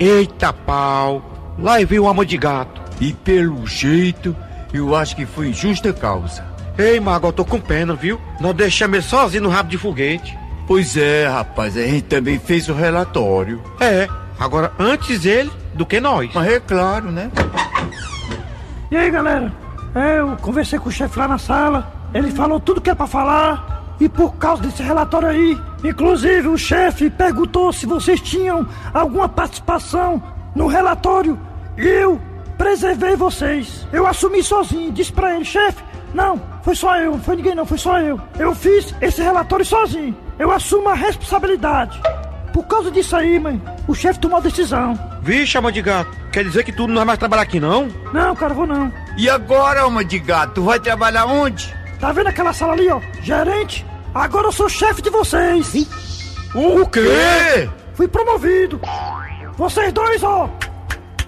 Eita 0.00 0.52
pau, 0.52 1.54
lá 1.56 1.76
veio 1.84 2.02
o 2.02 2.08
alma 2.08 2.26
de 2.26 2.36
gato. 2.36 2.82
E 3.00 3.12
pelo 3.12 3.64
jeito, 3.68 4.34
eu 4.74 4.96
acho 4.96 5.14
que 5.14 5.24
foi 5.24 5.50
em 5.50 5.54
justa 5.54 5.92
causa. 5.92 6.47
Ei, 6.78 7.00
Mago, 7.00 7.26
eu 7.26 7.32
tô 7.32 7.44
com 7.44 7.60
pena, 7.60 7.94
viu? 7.94 8.20
Nós 8.40 8.54
deixamos 8.54 8.98
ele 8.98 9.04
sozinho 9.04 9.42
no 9.42 9.48
rabo 9.48 9.68
de 9.68 9.76
foguete. 9.76 10.38
Pois 10.64 10.96
é, 10.96 11.26
rapaz, 11.26 11.76
a 11.76 11.82
gente 11.82 12.02
também 12.02 12.38
fez 12.38 12.68
o 12.68 12.72
relatório. 12.72 13.60
É, 13.80 14.08
agora 14.38 14.70
antes 14.78 15.24
ele 15.24 15.50
do 15.74 15.84
que 15.84 15.98
nós. 15.98 16.30
Mas 16.32 16.46
é 16.46 16.60
claro, 16.60 17.10
né? 17.10 17.32
E 18.90 18.96
aí, 18.96 19.10
galera? 19.10 19.52
É, 19.92 20.20
eu 20.20 20.36
conversei 20.36 20.78
com 20.78 20.88
o 20.88 20.92
chefe 20.92 21.18
lá 21.18 21.26
na 21.26 21.38
sala. 21.38 21.92
Ele 22.14 22.30
falou 22.30 22.60
tudo 22.60 22.80
que 22.80 22.90
é 22.90 22.94
pra 22.94 23.08
falar. 23.08 23.96
E 24.00 24.08
por 24.08 24.36
causa 24.36 24.62
desse 24.62 24.80
relatório 24.80 25.28
aí, 25.28 25.58
inclusive 25.82 26.46
o 26.46 26.56
chefe 26.56 27.10
perguntou 27.10 27.72
se 27.72 27.84
vocês 27.86 28.20
tinham 28.20 28.64
alguma 28.94 29.28
participação 29.28 30.22
no 30.54 30.68
relatório. 30.68 31.36
E 31.76 31.84
eu 31.84 32.20
preservei 32.56 33.16
vocês. 33.16 33.84
Eu 33.92 34.06
assumi 34.06 34.42
sozinho. 34.44 34.92
Disse 34.92 35.12
pra 35.12 35.34
ele, 35.34 35.44
chefe, 35.44 35.82
não, 36.14 36.40
foi 36.68 36.76
só 36.76 36.96
eu, 36.98 37.12
não 37.12 37.20
foi 37.20 37.36
ninguém 37.36 37.54
não, 37.54 37.64
foi 37.64 37.78
só 37.78 37.98
eu. 37.98 38.20
Eu 38.38 38.54
fiz 38.54 38.94
esse 39.00 39.22
relatório 39.22 39.64
sozinho. 39.64 40.14
Eu 40.38 40.52
assumo 40.52 40.90
a 40.90 40.94
responsabilidade. 40.94 41.98
Por 42.52 42.66
causa 42.66 42.90
disso 42.90 43.16
aí, 43.16 43.38
mãe, 43.38 43.58
o 43.86 43.94
chefe 43.94 44.20
tomou 44.20 44.36
a 44.36 44.42
decisão. 44.42 44.92
Vixe, 45.22 45.56
alma 45.56 45.72
de 45.72 45.80
gato, 45.80 46.14
quer 46.30 46.44
dizer 46.44 46.64
que 46.64 46.72
tu 46.72 46.86
não 46.86 46.96
vai 46.96 47.04
mais 47.06 47.18
trabalhar 47.18 47.40
aqui, 47.40 47.58
não? 47.58 47.88
Não, 48.12 48.36
cara, 48.36 48.52
vou 48.52 48.66
não. 48.66 48.92
E 49.16 49.30
agora, 49.30 49.80
alma 49.80 50.04
de 50.04 50.18
gato, 50.18 50.56
tu 50.56 50.62
vai 50.64 50.78
trabalhar 50.78 51.24
onde? 51.24 51.74
Tá 51.98 52.12
vendo 52.12 52.26
aquela 52.26 52.52
sala 52.52 52.74
ali, 52.74 52.90
ó? 52.90 53.00
Gerente? 53.22 53.86
Agora 54.14 54.48
eu 54.48 54.52
sou 54.52 54.68
chefe 54.68 55.00
de 55.00 55.08
vocês. 55.08 55.72
O 56.54 56.86
quê? 56.86 57.66
Fui 57.94 58.06
promovido. 58.06 58.78
Vocês 59.56 59.90
dois, 59.90 60.22
ó. 60.22 60.50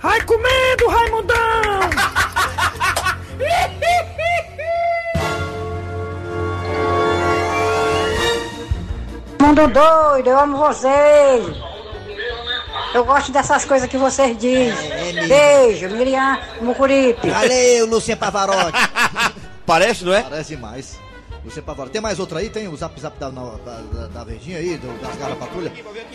Vai 0.03 0.20
comendo, 0.20 0.87
Raimundão! 0.87 1.81
Mundo 9.40 9.66
doido, 9.68 10.29
eu 10.29 10.38
amo 10.38 10.59
vocês. 10.59 11.57
Eu 12.92 13.05
gosto 13.05 13.33
dessas 13.33 13.64
coisas 13.64 13.88
que 13.88 13.96
vocês 13.96 14.37
dizem. 14.37 15.26
Beijo, 15.26 15.88
Miriam 15.88 16.38
Mucuripe. 16.61 17.31
Valeu, 17.31 17.87
Luciano 17.87 18.20
Pavarotti. 18.20 18.79
Parece, 19.64 20.05
não 20.05 20.12
é? 20.12 20.22
Parece 20.22 20.57
demais. 20.57 20.98
Você 21.44 21.62
Pavarotti. 21.62 21.92
Tem 21.92 22.03
mais 22.03 22.18
outra 22.18 22.40
aí? 22.40 22.50
Tem 22.50 22.68
o 22.68 22.76
zap 22.76 23.00
zap 23.00 23.18
da, 23.18 23.31
da, 23.31 23.40
da, 23.40 24.07
da 24.09 24.24
Verdinha 24.24 24.59
aí, 24.59 24.76
do, 24.76 25.00
das 25.00 25.16
garras 25.16 25.38
patrulha? 25.38 25.72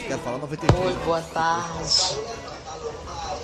Quero 0.07 0.19
falar 0.19 0.37
93. 0.37 0.85
Oi, 0.85 0.93
boa 1.03 1.21
tarde. 1.21 2.17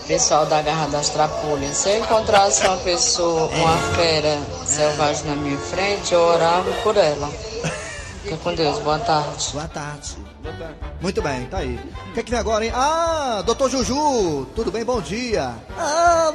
Pessoal 0.07 0.45
da 0.45 0.61
Garra 0.61 0.87
das 0.87 1.09
Trapulhas, 1.09 1.77
se 1.77 1.89
eu 1.89 1.99
encontrasse 1.99 2.67
uma 2.67 2.77
pessoa, 2.77 3.47
uma 3.47 3.77
fera 3.95 4.37
selvagem 4.65 5.25
na 5.25 5.35
minha 5.35 5.57
frente, 5.57 6.13
eu 6.13 6.21
orava 6.21 6.71
por 6.83 6.97
ela. 6.97 7.29
Fica 8.23 8.37
com 8.37 8.53
Deus, 8.53 8.77
boa 8.79 8.99
tarde. 8.99 9.51
Boa 9.51 9.67
tarde. 9.67 10.17
Muito 11.01 11.21
bem, 11.23 11.45
tá 11.47 11.57
aí. 11.57 11.79
O 12.09 12.13
que 12.13 12.19
é 12.19 12.23
que 12.23 12.29
vem 12.29 12.39
agora, 12.39 12.63
hein? 12.63 12.71
Ah, 12.73 13.41
doutor 13.43 13.67
Juju, 13.67 14.45
tudo 14.55 14.71
bem? 14.71 14.85
Bom 14.85 15.01
dia. 15.01 15.55
Ah, 15.75 16.31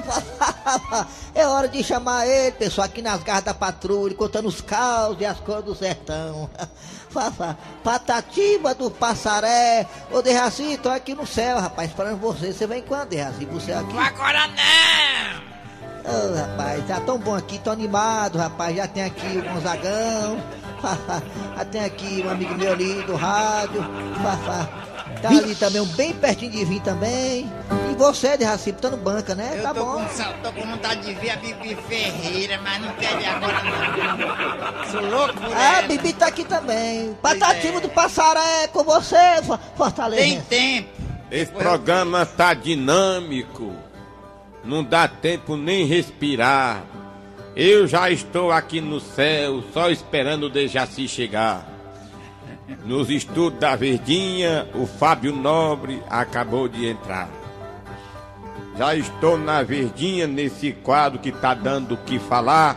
é 1.32 1.46
hora 1.46 1.68
de 1.68 1.84
chamar 1.84 2.26
ele, 2.26 2.50
pessoal, 2.52 2.86
aqui 2.86 3.00
nas 3.00 3.22
garras 3.22 3.44
da 3.44 3.54
patrulha, 3.54 4.16
contando 4.16 4.48
os 4.48 4.60
caos 4.60 5.16
e 5.20 5.24
as 5.24 5.38
cores 5.38 5.64
do 5.64 5.76
sertão. 5.76 6.50
Fafá, 7.08 7.56
Patativa 7.84 8.74
do 8.74 8.90
Passaré. 8.90 9.86
Ô, 10.10 10.20
Derraci, 10.20 10.76
tô 10.82 10.88
aqui 10.88 11.14
no 11.14 11.26
céu, 11.26 11.60
rapaz, 11.60 11.88
esperando 11.88 12.18
você. 12.18 12.52
Você 12.52 12.66
vem 12.66 12.82
quando, 12.82 13.10
Derraci? 13.10 13.44
Você 13.44 13.72
aqui? 13.72 13.96
Agora 13.96 14.48
não! 14.48 15.46
Ô, 16.12 16.34
rapaz, 16.34 16.86
tá 16.86 17.00
tão 17.00 17.16
bom 17.16 17.34
aqui, 17.36 17.58
tô 17.60 17.70
animado, 17.70 18.38
rapaz. 18.38 18.76
Já 18.76 18.88
tem 18.88 19.04
aqui 19.04 19.38
o 19.38 19.54
Gonzagão. 19.54 20.65
Tem 21.70 21.84
aqui 21.84 22.22
um 22.26 22.30
amigo 22.30 22.54
meu 22.54 22.72
ali 22.72 23.02
do 23.02 23.14
rádio. 23.16 23.84
Tá 25.22 25.30
ali 25.30 25.54
também, 25.54 25.80
um 25.80 25.86
bem 25.86 26.12
pertinho 26.12 26.50
de 26.52 26.62
vir 26.66 26.80
também. 26.82 27.50
E 27.90 27.94
você, 27.94 28.36
de 28.36 28.44
Racipe, 28.44 28.78
tá 28.82 28.90
no 28.90 28.98
banca, 28.98 29.34
né? 29.34 29.54
Eu 29.56 29.62
tá 29.62 29.72
tô, 29.72 29.82
bom. 29.82 30.02
Com, 30.04 30.08
sal- 30.10 30.34
tô 30.42 30.52
com 30.52 30.60
vontade 30.66 31.00
de 31.06 31.14
ver 31.14 31.30
a 31.30 31.36
Bibi 31.36 31.74
Ferreira, 31.88 32.60
mas 32.62 32.82
não 32.82 32.92
quero 32.96 33.20
ir 33.22 33.24
agora 33.26 33.62
não. 33.64 34.84
Sou 34.92 35.00
louco 35.10 35.34
por 35.40 35.56
Ah, 35.56 35.78
ela. 35.78 35.88
Bibi 35.88 36.12
tá 36.12 36.26
aqui 36.26 36.44
também. 36.44 37.14
Patativa 37.22 37.80
do 37.80 37.88
Passaré 37.88 38.68
com 38.68 38.84
você, 38.84 39.16
Fo- 39.46 39.58
Fortaleza. 39.74 40.22
Tem 40.22 40.40
tempo. 40.42 40.88
Esse 41.30 41.50
programa 41.52 42.26
tá 42.26 42.52
dinâmico. 42.52 43.72
Não 44.62 44.84
dá 44.84 45.08
tempo 45.08 45.56
nem 45.56 45.86
respirar. 45.86 46.82
Eu 47.56 47.86
já 47.86 48.10
estou 48.10 48.52
aqui 48.52 48.82
no 48.82 49.00
céu, 49.00 49.64
só 49.72 49.90
esperando 49.90 50.42
o 50.44 50.50
Dejaci 50.50 51.08
chegar. 51.08 51.66
Nos 52.84 53.08
estudos 53.08 53.58
da 53.58 53.74
Verdinha, 53.74 54.68
o 54.74 54.86
Fábio 54.86 55.34
Nobre 55.34 56.02
acabou 56.10 56.68
de 56.68 56.86
entrar. 56.86 57.30
Já 58.76 58.94
estou 58.94 59.38
na 59.38 59.62
Verdinha 59.62 60.26
nesse 60.26 60.72
quadro 60.72 61.18
que 61.18 61.32
tá 61.32 61.54
dando 61.54 61.94
o 61.94 61.96
que 61.96 62.18
falar. 62.18 62.76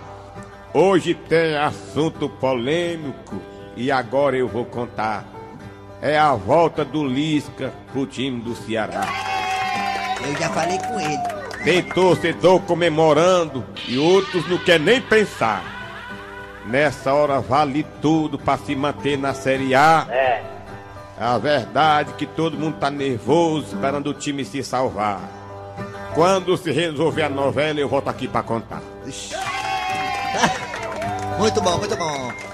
Hoje 0.74 1.14
tem 1.14 1.58
assunto 1.58 2.30
polêmico 2.30 3.36
e 3.76 3.92
agora 3.92 4.38
eu 4.38 4.48
vou 4.48 4.64
contar. 4.64 5.28
É 6.02 6.18
a 6.18 6.34
volta 6.36 6.86
do 6.86 7.06
Lisca 7.06 7.74
pro 7.92 8.06
time 8.06 8.40
do 8.40 8.56
Ceará. 8.56 9.06
Eu 10.26 10.38
já 10.38 10.50
falei 10.52 10.78
com 10.78 10.98
ele. 11.02 11.39
Tem 11.64 11.84
torcedor 11.84 12.62
comemorando 12.62 13.66
e 13.88 13.98
outros 13.98 14.48
não 14.50 14.58
quer 14.58 14.80
nem 14.80 15.02
pensar. 15.02 15.64
Nessa 16.66 17.14
hora 17.14 17.42
vale 17.42 17.86
tudo 18.02 18.38
para 18.38 18.58
se 18.60 18.76
manter 18.76 19.18
na 19.18 19.34
Série 19.34 19.76
A. 19.76 20.06
É. 20.10 20.44
A 21.20 21.38
verdade 21.38 22.12
é 22.12 22.14
que 22.14 22.26
todo 22.26 22.58
mundo 22.58 22.78
tá 22.78 22.90
nervoso 22.90 23.76
esperando 23.76 24.10
o 24.12 24.14
time 24.14 24.46
se 24.46 24.64
salvar. 24.64 25.20
Quando 26.14 26.56
se 26.58 26.72
resolver 26.72 27.24
a 27.24 27.30
novela, 27.30 27.80
eu 27.80 27.90
volto 27.90 28.10
aqui 28.10 28.28
para 28.28 28.44
contar. 28.44 28.82
Muito 31.40 31.62
bom, 31.62 31.78
muito 31.78 31.96
bom. 31.96 32.49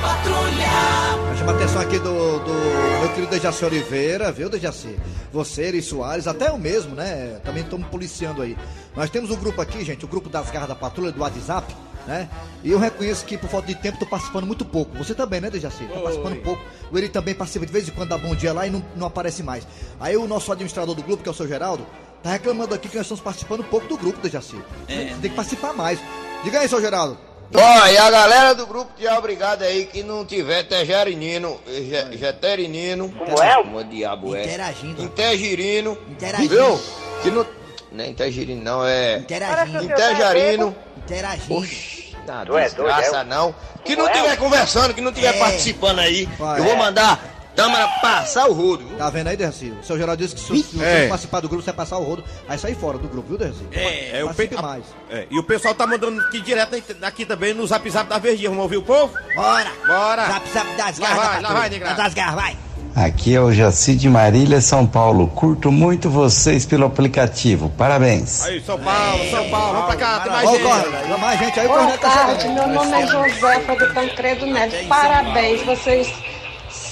Patrulha. 0.00 1.36
Chama 1.38 1.52
a 1.52 1.54
atenção 1.54 1.80
aqui 1.80 1.98
do, 1.98 2.38
do 2.40 2.52
meu 3.00 3.08
querido 3.10 3.30
Dejaci 3.30 3.64
Oliveira, 3.64 4.30
viu, 4.32 4.48
Dejaci? 4.48 4.98
Você, 5.32 5.62
Eri 5.62 5.82
Soares, 5.82 6.26
até 6.26 6.48
eu 6.48 6.58
mesmo, 6.58 6.94
né? 6.94 7.40
Também 7.44 7.62
estamos 7.62 7.86
policiando 7.88 8.42
aí. 8.42 8.56
Nós 8.96 9.10
temos 9.10 9.30
um 9.30 9.36
grupo 9.36 9.60
aqui, 9.60 9.84
gente, 9.84 10.04
o 10.04 10.08
grupo 10.08 10.28
das 10.28 10.50
garras 10.50 10.68
da 10.68 10.74
patrulha 10.74 11.12
do 11.12 11.20
WhatsApp, 11.20 11.74
né? 12.06 12.28
E 12.64 12.70
eu 12.70 12.78
reconheço 12.78 13.24
que 13.24 13.36
por 13.36 13.48
falta 13.48 13.66
de 13.68 13.74
tempo 13.74 13.98
tô 13.98 14.06
participando 14.06 14.46
muito 14.46 14.64
pouco. 14.64 14.96
Você 14.98 15.14
também, 15.14 15.40
né, 15.40 15.50
Dejaci? 15.50 15.84
Tá 15.84 16.00
participando 16.00 16.42
pouco. 16.42 16.62
O 16.90 16.98
Eri 16.98 17.08
também 17.08 17.34
participa 17.34 17.66
de 17.66 17.72
vez 17.72 17.88
em 17.88 17.92
quando, 17.92 18.08
dá 18.10 18.18
bom 18.18 18.34
dia 18.34 18.52
lá 18.52 18.66
e 18.66 18.70
não, 18.70 18.84
não 18.96 19.06
aparece 19.06 19.42
mais. 19.42 19.66
Aí 20.00 20.16
o 20.16 20.26
nosso 20.26 20.50
administrador 20.52 20.94
do 20.94 21.02
grupo, 21.02 21.22
que 21.22 21.28
é 21.28 21.32
o 21.32 21.34
seu 21.34 21.46
Geraldo, 21.46 21.86
tá 22.22 22.30
reclamando 22.30 22.74
aqui 22.74 22.88
que 22.88 22.96
nós 22.96 23.04
estamos 23.04 23.22
participando 23.22 23.62
pouco 23.64 23.86
do 23.86 23.96
grupo, 23.96 24.20
Dejaci. 24.20 24.56
Você 24.86 25.16
tem 25.20 25.30
que 25.30 25.36
participar 25.36 25.72
mais. 25.72 26.00
Diga 26.44 26.60
aí, 26.60 26.68
seu 26.68 26.80
Geraldo. 26.80 27.27
Ó, 27.54 27.86
e 27.86 27.96
a 27.96 28.10
galera 28.10 28.54
do 28.54 28.66
grupo 28.66 28.92
de 28.98 29.06
obrigado 29.08 29.62
aí 29.62 29.86
que 29.86 30.02
não 30.02 30.24
tiver 30.24 30.64
Tegerinino, 30.64 31.58
Je- 31.66 32.16
Jeterinino. 32.18 33.08
Como 33.10 33.42
é? 33.42 33.54
Como 33.62 33.84
diabo 33.84 34.36
é? 34.36 34.44
Interagindo. 34.44 35.02
Intergirino. 35.02 35.98
Interagindo. 36.10 36.48
Viu? 36.54 36.80
Que 37.22 37.30
não. 37.30 37.46
Não 37.90 38.04
é 38.04 38.08
intergirino, 38.08 38.62
não, 38.62 38.86
é. 38.86 39.16
Interagindo. 39.16 39.82
Intergerino. 39.84 40.76
Interagindo. 40.98 41.54
Oxi, 41.56 42.14
não, 42.26 42.34
Tu 42.34 42.40
é 42.40 42.44
doido, 42.44 42.64
desgraça 42.64 43.16
é? 43.20 43.24
não. 43.24 43.54
Que 43.82 43.96
não 43.96 44.04
Como 44.04 44.16
é? 44.18 44.22
tiver 44.22 44.36
conversando, 44.36 44.92
que 44.94 45.00
não 45.00 45.10
tiver 45.12 45.34
É. 45.34 45.38
participando 45.38 46.00
aí, 46.00 46.28
eu 46.58 46.64
vou 46.64 46.76
mandar 46.76 47.18
Tâmara 47.62 47.88
passar 48.00 48.46
o 48.46 48.52
rodo. 48.52 48.86
viu? 48.86 48.96
Tá 48.96 49.10
vendo 49.10 49.26
aí, 49.28 49.36
Dercy? 49.36 49.72
O 49.80 49.84
seu 49.84 49.98
Geraldo 49.98 50.22
disse 50.22 50.34
que 50.34 50.40
se, 50.40 50.46
se 50.62 50.76
você 50.76 50.84
É. 50.84 51.00
não 51.02 51.08
participar 51.08 51.40
do 51.40 51.48
grupo, 51.48 51.62
você 51.64 51.70
vai 51.72 51.76
passar 51.76 51.98
o 51.98 52.02
rodo. 52.04 52.24
Aí 52.48 52.58
sai 52.58 52.74
fora 52.74 52.98
do 52.98 53.08
grupo, 53.08 53.28
viu, 53.28 53.38
Dercy? 53.38 53.64
É, 53.72 54.18
é 54.18 54.22
o 54.22 54.26
Participe 54.26 54.56
pe- 54.56 54.62
mais. 54.62 54.84
É, 55.10 55.26
e 55.30 55.38
o 55.38 55.42
pessoal 55.42 55.74
tá 55.74 55.86
mandando 55.86 56.20
aqui 56.20 56.40
direto 56.40 56.76
aqui 57.02 57.24
também 57.24 57.52
no 57.54 57.66
zap 57.66 57.88
zap 57.90 58.08
da 58.08 58.18
Verdinha. 58.18 58.48
Vamos 58.50 58.62
ouvir 58.64 58.76
o 58.76 58.82
povo? 58.82 59.12
Bora! 59.34 59.70
Bora! 59.86 60.26
Zap, 60.26 60.48
zap 60.50 60.66
das 60.76 60.98
Lá 60.98 61.08
garras 61.08 61.26
vai, 61.28 61.42
lá 61.42 61.52
vai, 61.52 61.68
negrada. 61.70 62.02
Das 62.02 62.14
garras, 62.14 62.34
vai. 62.34 62.56
Aqui 62.96 63.34
é 63.34 63.40
o 63.40 63.52
Jaci 63.52 63.94
de 63.94 64.08
Marília, 64.08 64.60
São 64.60 64.84
Paulo. 64.86 65.28
Curto 65.28 65.70
muito 65.70 66.10
vocês 66.10 66.66
pelo 66.66 66.84
aplicativo. 66.86 67.70
Parabéns. 67.70 68.42
Aí, 68.42 68.60
São 68.64 68.76
Paulo, 68.78 69.30
São 69.30 69.48
Paulo, 69.50 69.72
vamos 69.72 69.86
pra 69.86 69.96
cá, 69.96 70.20
tem 70.20 70.32
mais 70.32 70.50
gente. 70.50 70.62
Vai 70.62 71.18
mais 71.18 71.38
gente 71.38 71.60
aí, 71.60 71.68
Boa 71.68 71.86
tá 71.86 71.98
tarde, 72.10 72.48
meu 72.48 72.66
nome 72.66 72.92
é 73.02 73.06
Josefa 73.06 73.76
do 73.76 73.94
Tancredo 73.94 74.46
Neves. 74.46 74.86
Parabéns, 74.88 75.62
vocês 75.64 76.12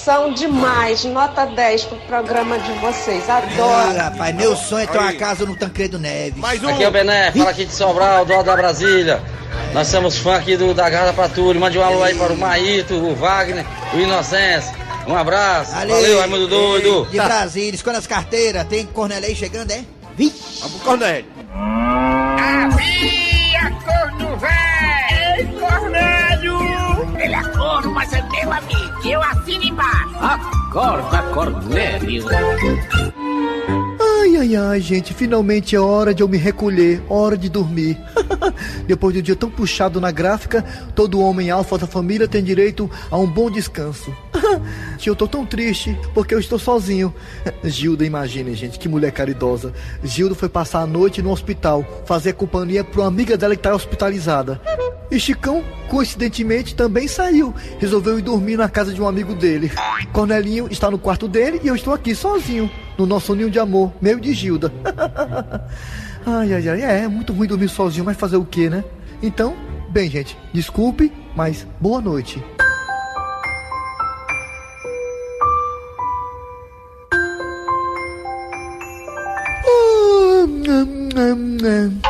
são 0.07 0.31
demais. 0.31 1.03
Nota 1.03 1.45
10 1.45 1.83
pro 1.83 1.97
programa 2.07 2.57
de 2.57 2.71
vocês. 2.79 3.29
Ah, 3.29 3.39
Adoro. 3.39 3.97
rapaz, 3.97 4.33
meu 4.33 4.55
sonho 4.55 4.85
é 4.85 4.87
ter 4.87 4.97
uma 4.97 5.11
casa 5.11 5.45
no 5.45 5.53
Tancredo 5.53 5.99
Neves. 5.99 6.39
Mais 6.39 6.63
Aqui 6.63 6.81
é 6.81 6.87
o 6.87 6.91
Bené, 6.91 7.29
fala 7.33 7.49
aqui 7.49 7.65
de 7.65 7.73
Sobral, 7.73 8.23
do 8.23 8.31
lado 8.31 8.45
da 8.45 8.55
Brasília. 8.55 9.21
Nós 9.73 9.89
somos 9.89 10.17
fã 10.17 10.37
aqui 10.37 10.55
do, 10.55 10.73
da 10.73 10.89
Garra 10.89 11.11
Patrulha. 11.11 11.59
Mande 11.59 11.77
um 11.77 11.83
alô 11.83 12.01
aí 12.03 12.15
para 12.15 12.31
o 12.31 12.37
Maíto, 12.37 12.93
o 12.93 13.13
Wagner, 13.15 13.65
o 13.93 13.97
Inocêncio. 13.97 14.71
Um 15.05 15.15
abraço. 15.15 15.73
Valeu, 15.73 16.19
Raimundo 16.19 16.47
Doido. 16.47 17.05
De 17.11 17.17
Brasília, 17.17 17.75
escolha 17.75 17.97
as 17.97 18.07
carteiras. 18.07 18.65
Tem 18.65 18.85
Cornelei 18.85 19.35
chegando, 19.35 19.71
é? 19.71 19.83
Vixe. 20.15 20.61
Vamos 20.61 20.77
pro 20.77 20.85
Cornélio. 20.85 21.25
Havia 22.39 23.71
mas 28.07 28.13
é 28.13 28.21
meu 28.21 28.51
amigo. 28.51 29.07
Eu 29.07 29.21
assino 29.21 29.63
embaixo. 29.63 30.15
Acorda, 30.19 31.21
Cornélio. 31.33 32.25
Ai, 32.29 33.13
Ai, 33.99 34.35
ai, 34.37 34.55
ai, 34.55 34.81
gente, 34.81 35.13
finalmente 35.13 35.75
é 35.75 35.79
hora 35.79 36.13
de 36.13 36.21
eu 36.21 36.27
me 36.27 36.37
recolher, 36.37 37.01
hora 37.09 37.37
de 37.37 37.49
dormir. 37.49 37.97
Depois 38.85 39.13
de 39.13 39.19
um 39.19 39.23
dia 39.23 39.35
tão 39.35 39.49
puxado 39.49 40.01
na 40.01 40.11
gráfica, 40.11 40.63
todo 40.93 41.19
homem 41.19 41.49
alfa 41.49 41.77
da 41.77 41.87
família 41.87 42.27
tem 42.27 42.43
direito 42.43 42.89
a 43.09 43.17
um 43.17 43.27
bom 43.27 43.49
descanso. 43.49 44.13
eu 45.05 45.15
tô 45.15 45.27
tão 45.27 45.45
triste 45.45 45.97
porque 46.13 46.35
eu 46.35 46.39
estou 46.39 46.59
sozinho. 46.59 47.13
Gilda, 47.63 48.05
imaginem, 48.05 48.53
gente, 48.53 48.77
que 48.77 48.89
mulher 48.89 49.11
caridosa. 49.11 49.73
Gilda 50.03 50.35
foi 50.35 50.49
passar 50.49 50.81
a 50.81 50.87
noite 50.87 51.21
no 51.21 51.31
hospital, 51.31 51.85
fazer 52.05 52.33
companhia 52.33 52.83
para 52.83 53.01
uma 53.01 53.07
amiga 53.07 53.37
dela 53.37 53.55
que 53.55 53.61
tá 53.61 53.73
hospitalizada. 53.73 54.59
E 55.09 55.19
Chicão, 55.19 55.63
coincidentemente, 55.89 56.75
também 56.75 57.07
saiu. 57.07 57.53
Resolveu 57.79 58.19
ir 58.19 58.21
dormir 58.21 58.57
na 58.57 58.67
casa 58.67 58.93
de 58.93 59.01
um 59.01 59.07
amigo 59.07 59.33
dele. 59.33 59.71
Cornelinho 60.11 60.67
está 60.69 60.91
no 60.91 60.97
quarto 60.97 61.27
dele 61.27 61.61
e 61.63 61.67
eu 61.67 61.75
estou 61.75 61.93
aqui 61.93 62.13
sozinho, 62.13 62.69
no 62.97 63.05
nosso 63.05 63.33
ninho 63.33 63.49
de 63.49 63.59
amor, 63.59 63.93
meio 64.01 64.19
de 64.19 64.33
Gilda. 64.33 64.71
ai, 66.25 66.53
ai, 66.53 66.69
ai, 66.69 66.81
é, 66.81 67.07
muito 67.07 67.31
ruim 67.31 67.47
dormir 67.47 67.69
sozinho, 67.69 68.03
mas 68.03 68.17
fazer 68.17 68.37
o 68.37 68.45
que, 68.45 68.69
né? 68.69 68.83
Então, 69.21 69.55
bem, 69.89 70.09
gente, 70.09 70.37
desculpe, 70.53 71.11
mas 71.35 71.65
boa 71.79 72.01
noite. 72.01 72.43
Ah, 82.03 82.06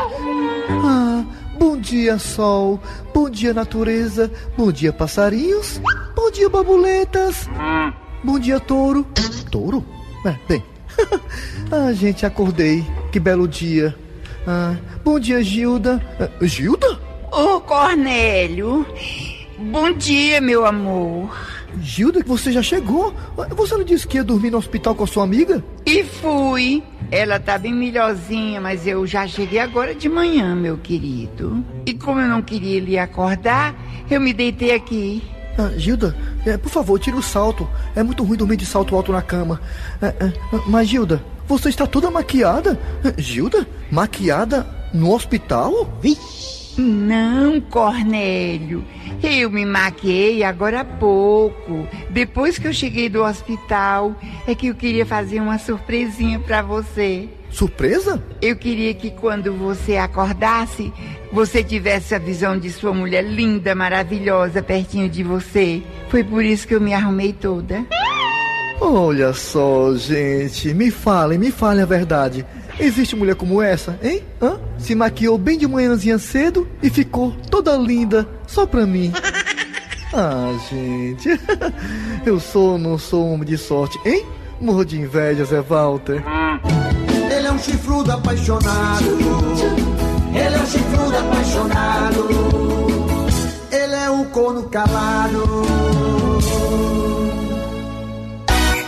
bom 1.58 1.78
dia, 1.78 2.17
sol. 2.17 2.80
Bom 3.13 3.30
dia, 3.30 3.54
natureza. 3.54 4.32
Bom 4.56 4.72
dia, 4.72 4.93
passarinhos. 4.93 5.82
Bom 6.15 6.32
dia, 6.32 6.50
borboletas. 6.50 7.50
Bom 8.24 8.39
dia, 8.39 8.60
touro. 8.60 9.06
Touro? 9.52 9.84
É, 10.26 10.36
bem. 10.48 10.63
ah, 11.72 11.91
gente, 11.93 12.26
acordei. 12.26 12.86
Que 13.12 13.20
belo 13.20 13.48
dia. 13.48 13.96
Ah, 14.46 14.76
bom 15.04 15.20
dia, 15.20 15.43
Gilda. 15.43 16.02
Ah, 16.20 16.46
Gilda? 16.46 17.00
Ô, 17.32 17.60
Cornélio. 17.62 18.86
Bom 19.58 19.91
dia, 19.91 20.39
meu 20.39 20.65
amor. 20.65 21.36
Gilda, 21.82 22.22
você 22.26 22.52
já 22.52 22.62
chegou? 22.62 23.13
Você 23.56 23.76
não 23.76 23.84
disse 23.84 24.08
que 24.08 24.17
ia 24.17 24.24
dormir 24.24 24.52
no 24.52 24.58
hospital 24.58 24.96
com 24.96 25.04
a 25.04 25.08
sua 25.08 25.24
amiga? 25.24 25.63
E 25.86 26.04
fui. 26.04 26.84
Ela 27.10 27.39
tá 27.39 27.58
bem 27.58 27.74
melhorzinha, 27.74 28.60
mas 28.60 28.86
eu 28.86 29.08
já 29.08 29.26
cheguei 29.28 29.60
agora 29.60 29.96
de 29.96 30.10
manhã, 30.10 30.56
meu 30.56 30.78
querido. 30.78 31.63
E 31.86 31.93
como 31.93 32.20
eu 32.20 32.28
não 32.28 32.41
queria 32.41 32.80
lhe 32.80 32.98
acordar, 32.98 33.74
eu 34.10 34.20
me 34.20 34.34
deitei 34.34 34.74
aqui. 34.74 35.24
Ah, 35.58 35.72
Gilda, 35.78 36.15
é, 36.46 36.58
por 36.58 36.70
favor, 36.70 37.00
tire 37.00 37.15
o 37.15 37.22
salto. 37.22 37.67
É 37.96 38.04
muito 38.04 38.24
ruim 38.24 38.38
dormir 38.38 38.58
de 38.58 38.65
salto 38.65 38.96
alto 38.96 39.12
na 39.12 39.22
cama. 39.22 39.60
É, 40.02 40.08
é, 40.08 40.34
mas, 40.67 40.88
Gilda, 40.89 41.24
você 41.48 41.70
está 41.70 41.88
toda 41.88 42.12
maquiada? 42.12 42.78
Gilda? 43.17 43.65
Maquiada 43.89 44.67
no 44.93 45.13
hospital? 45.13 45.98
Vixe! 46.02 46.57
Não, 46.77 47.59
Cornélio. 47.59 48.83
Eu 49.23 49.49
me 49.49 49.65
maquiei 49.65 50.43
agora 50.43 50.81
há 50.81 50.85
pouco. 50.85 51.87
Depois 52.09 52.59
que 52.59 52.67
eu 52.67 52.73
cheguei 52.73 53.09
do 53.09 53.23
hospital, 53.23 54.15
é 54.47 54.53
que 54.53 54.67
eu 54.67 54.75
queria 54.75 55.05
fazer 55.05 55.39
uma 55.41 55.57
surpresinha 55.57 56.39
para 56.39 56.61
você. 56.61 57.27
Surpresa? 57.49 58.21
Eu 58.41 58.55
queria 58.55 58.93
que 58.93 59.09
quando 59.09 59.53
você 59.53 59.97
acordasse, 59.97 60.93
você 61.31 61.63
tivesse 61.63 62.13
a 62.13 62.19
visão 62.19 62.57
de 62.57 62.69
sua 62.69 62.93
mulher 62.93 63.23
linda, 63.23 63.73
maravilhosa 63.73 64.61
pertinho 64.61 65.09
de 65.09 65.23
você. 65.23 65.81
Foi 66.09 66.23
por 66.23 66.43
isso 66.43 66.67
que 66.67 66.75
eu 66.75 66.81
me 66.81 66.93
arrumei 66.93 67.33
toda. 67.33 67.83
Olha 68.79 69.33
só, 69.33 69.95
gente, 69.95 70.73
me 70.73 70.91
falem, 70.91 71.39
me 71.39 71.49
falem 71.49 71.81
a 71.81 71.85
verdade. 71.87 72.45
Existe 72.79 73.15
mulher 73.15 73.35
como 73.35 73.61
essa, 73.61 73.97
hein? 74.03 74.23
Hã? 74.41 74.59
Se 74.77 74.93
maquiou 74.93 75.37
bem 75.37 75.57
de 75.57 75.67
manhãzinha 75.67 76.19
cedo 76.19 76.67
e 76.81 76.89
ficou 76.89 77.31
toda 77.49 77.75
linda 77.75 78.27
só 78.45 78.65
pra 78.65 78.85
mim. 78.85 79.11
Ah, 80.13 80.57
gente. 80.69 81.29
Eu 82.25 82.39
sou 82.39 82.71
ou 82.71 82.77
não 82.77 82.97
sou 82.97 83.25
um 83.25 83.33
homem 83.33 83.45
de 83.45 83.57
sorte, 83.57 83.99
hein? 84.05 84.25
Morro 84.59 84.85
de 84.85 84.97
inveja, 84.97 85.43
Zé 85.43 85.61
Walter. 85.61 86.23
Ele 87.29 87.45
é 87.45 87.51
um 87.51 87.59
chifrudo 87.59 88.13
apaixonado. 88.13 89.05
Ele 90.33 90.55
é 90.55 90.59
um 90.59 90.65
chifrudo 90.65 91.17
apaixonado. 91.17 92.27
Ele 93.69 93.93
é 93.95 94.09
um 94.09 94.23
corno 94.25 94.63
calado. 94.69 95.43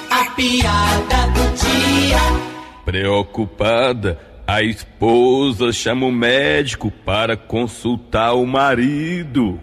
A 0.09 0.25
piada 0.31 1.27
do 1.33 1.53
dia. 1.57 2.48
Preocupada, 2.89 4.17
a 4.47 4.63
esposa 4.63 5.71
chama 5.71 6.07
o 6.07 6.11
médico 6.11 6.89
para 6.89 7.37
consultar 7.37 8.33
o 8.33 8.47
marido. 8.47 9.59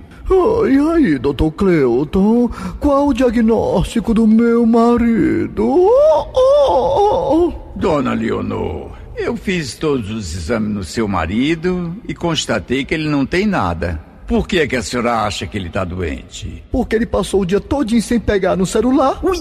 E 0.70 0.92
aí, 0.92 1.18
doutor 1.18 1.50
Cleuton, 1.50 2.48
qual 2.78 3.08
o 3.08 3.12
diagnóstico 3.12 4.14
do 4.14 4.28
meu 4.28 4.64
marido? 4.64 5.66
Oh, 5.66 6.30
oh, 6.36 7.34
oh. 7.34 7.52
Dona 7.74 8.14
Leonor, 8.14 8.92
eu 9.16 9.36
fiz 9.36 9.74
todos 9.74 10.08
os 10.08 10.32
exames 10.32 10.72
no 10.72 10.84
seu 10.84 11.08
marido 11.08 11.96
e 12.06 12.14
constatei 12.14 12.84
que 12.84 12.94
ele 12.94 13.08
não 13.08 13.26
tem 13.26 13.44
nada. 13.44 14.00
Por 14.24 14.46
que, 14.46 14.68
que 14.68 14.76
a 14.76 14.82
senhora 14.84 15.24
acha 15.24 15.48
que 15.48 15.58
ele 15.58 15.66
está 15.66 15.82
doente? 15.82 16.62
Porque 16.70 16.94
ele 16.94 17.06
passou 17.06 17.40
o 17.40 17.46
dia 17.46 17.60
todinho 17.60 18.02
sem 18.02 18.20
pegar 18.20 18.54
no 18.54 18.66
celular. 18.66 19.18
Ui. 19.24 19.36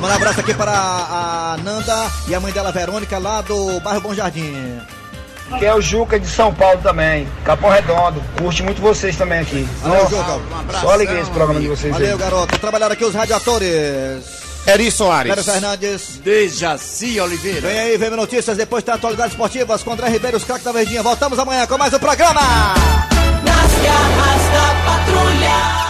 Vamos 0.00 0.10
um 0.10 0.14
abraço 0.14 0.38
aqui 0.38 0.54
para 0.54 0.70
a 0.70 1.56
Nanda 1.64 2.06
e 2.28 2.34
a 2.34 2.38
mãe 2.38 2.52
dela, 2.52 2.70
Verônica, 2.70 3.18
lá 3.18 3.40
do 3.40 3.80
bairro 3.80 4.00
Bom 4.00 4.14
Jardim. 4.14 4.78
Que 5.58 5.66
é 5.66 5.74
o 5.74 5.80
Juca 5.80 6.20
de 6.20 6.28
São 6.28 6.54
Paulo 6.54 6.80
também, 6.80 7.26
Capão 7.44 7.68
Redondo. 7.68 8.22
Curte 8.38 8.62
muito 8.62 8.80
vocês 8.80 9.16
também 9.16 9.40
aqui. 9.40 9.68
Valeu, 9.82 10.04
Nossa, 10.04 10.16
Juca. 10.16 10.34
Um 10.36 10.80
só 10.80 10.92
alegria 10.92 11.20
esse 11.20 11.30
programa 11.32 11.60
de 11.60 11.66
vocês 11.66 11.92
Valeu, 11.92 12.12
aí. 12.12 12.16
garoto. 12.18 12.58
Trabalharam 12.60 12.92
aqui 12.92 13.04
os 13.04 13.12
radiadores. 13.12 14.24
Eri 14.68 14.88
Soares. 14.92 15.34
Pedro 15.34 15.52
Fernandes. 15.52 16.20
Dejaci 16.22 17.20
Oliveira. 17.20 17.62
Vem 17.62 17.78
aí, 17.80 17.96
vem 17.96 18.10
notícias, 18.10 18.56
depois 18.56 18.84
tem 18.84 18.94
atualidades 18.94 19.32
esportivas 19.32 19.82
com 19.82 19.94
André 19.94 20.10
Ribeiro, 20.10 20.36
os 20.36 20.44
craques 20.44 20.64
da 20.64 20.70
Verdinha. 20.70 21.02
Voltamos 21.02 21.36
amanhã 21.40 21.66
com 21.66 21.76
mais 21.76 21.92
um 21.92 21.98
programa. 21.98 22.40
Nas 22.40 23.72
garras 23.82 24.42
da 24.52 24.92
patrulha. 24.92 25.87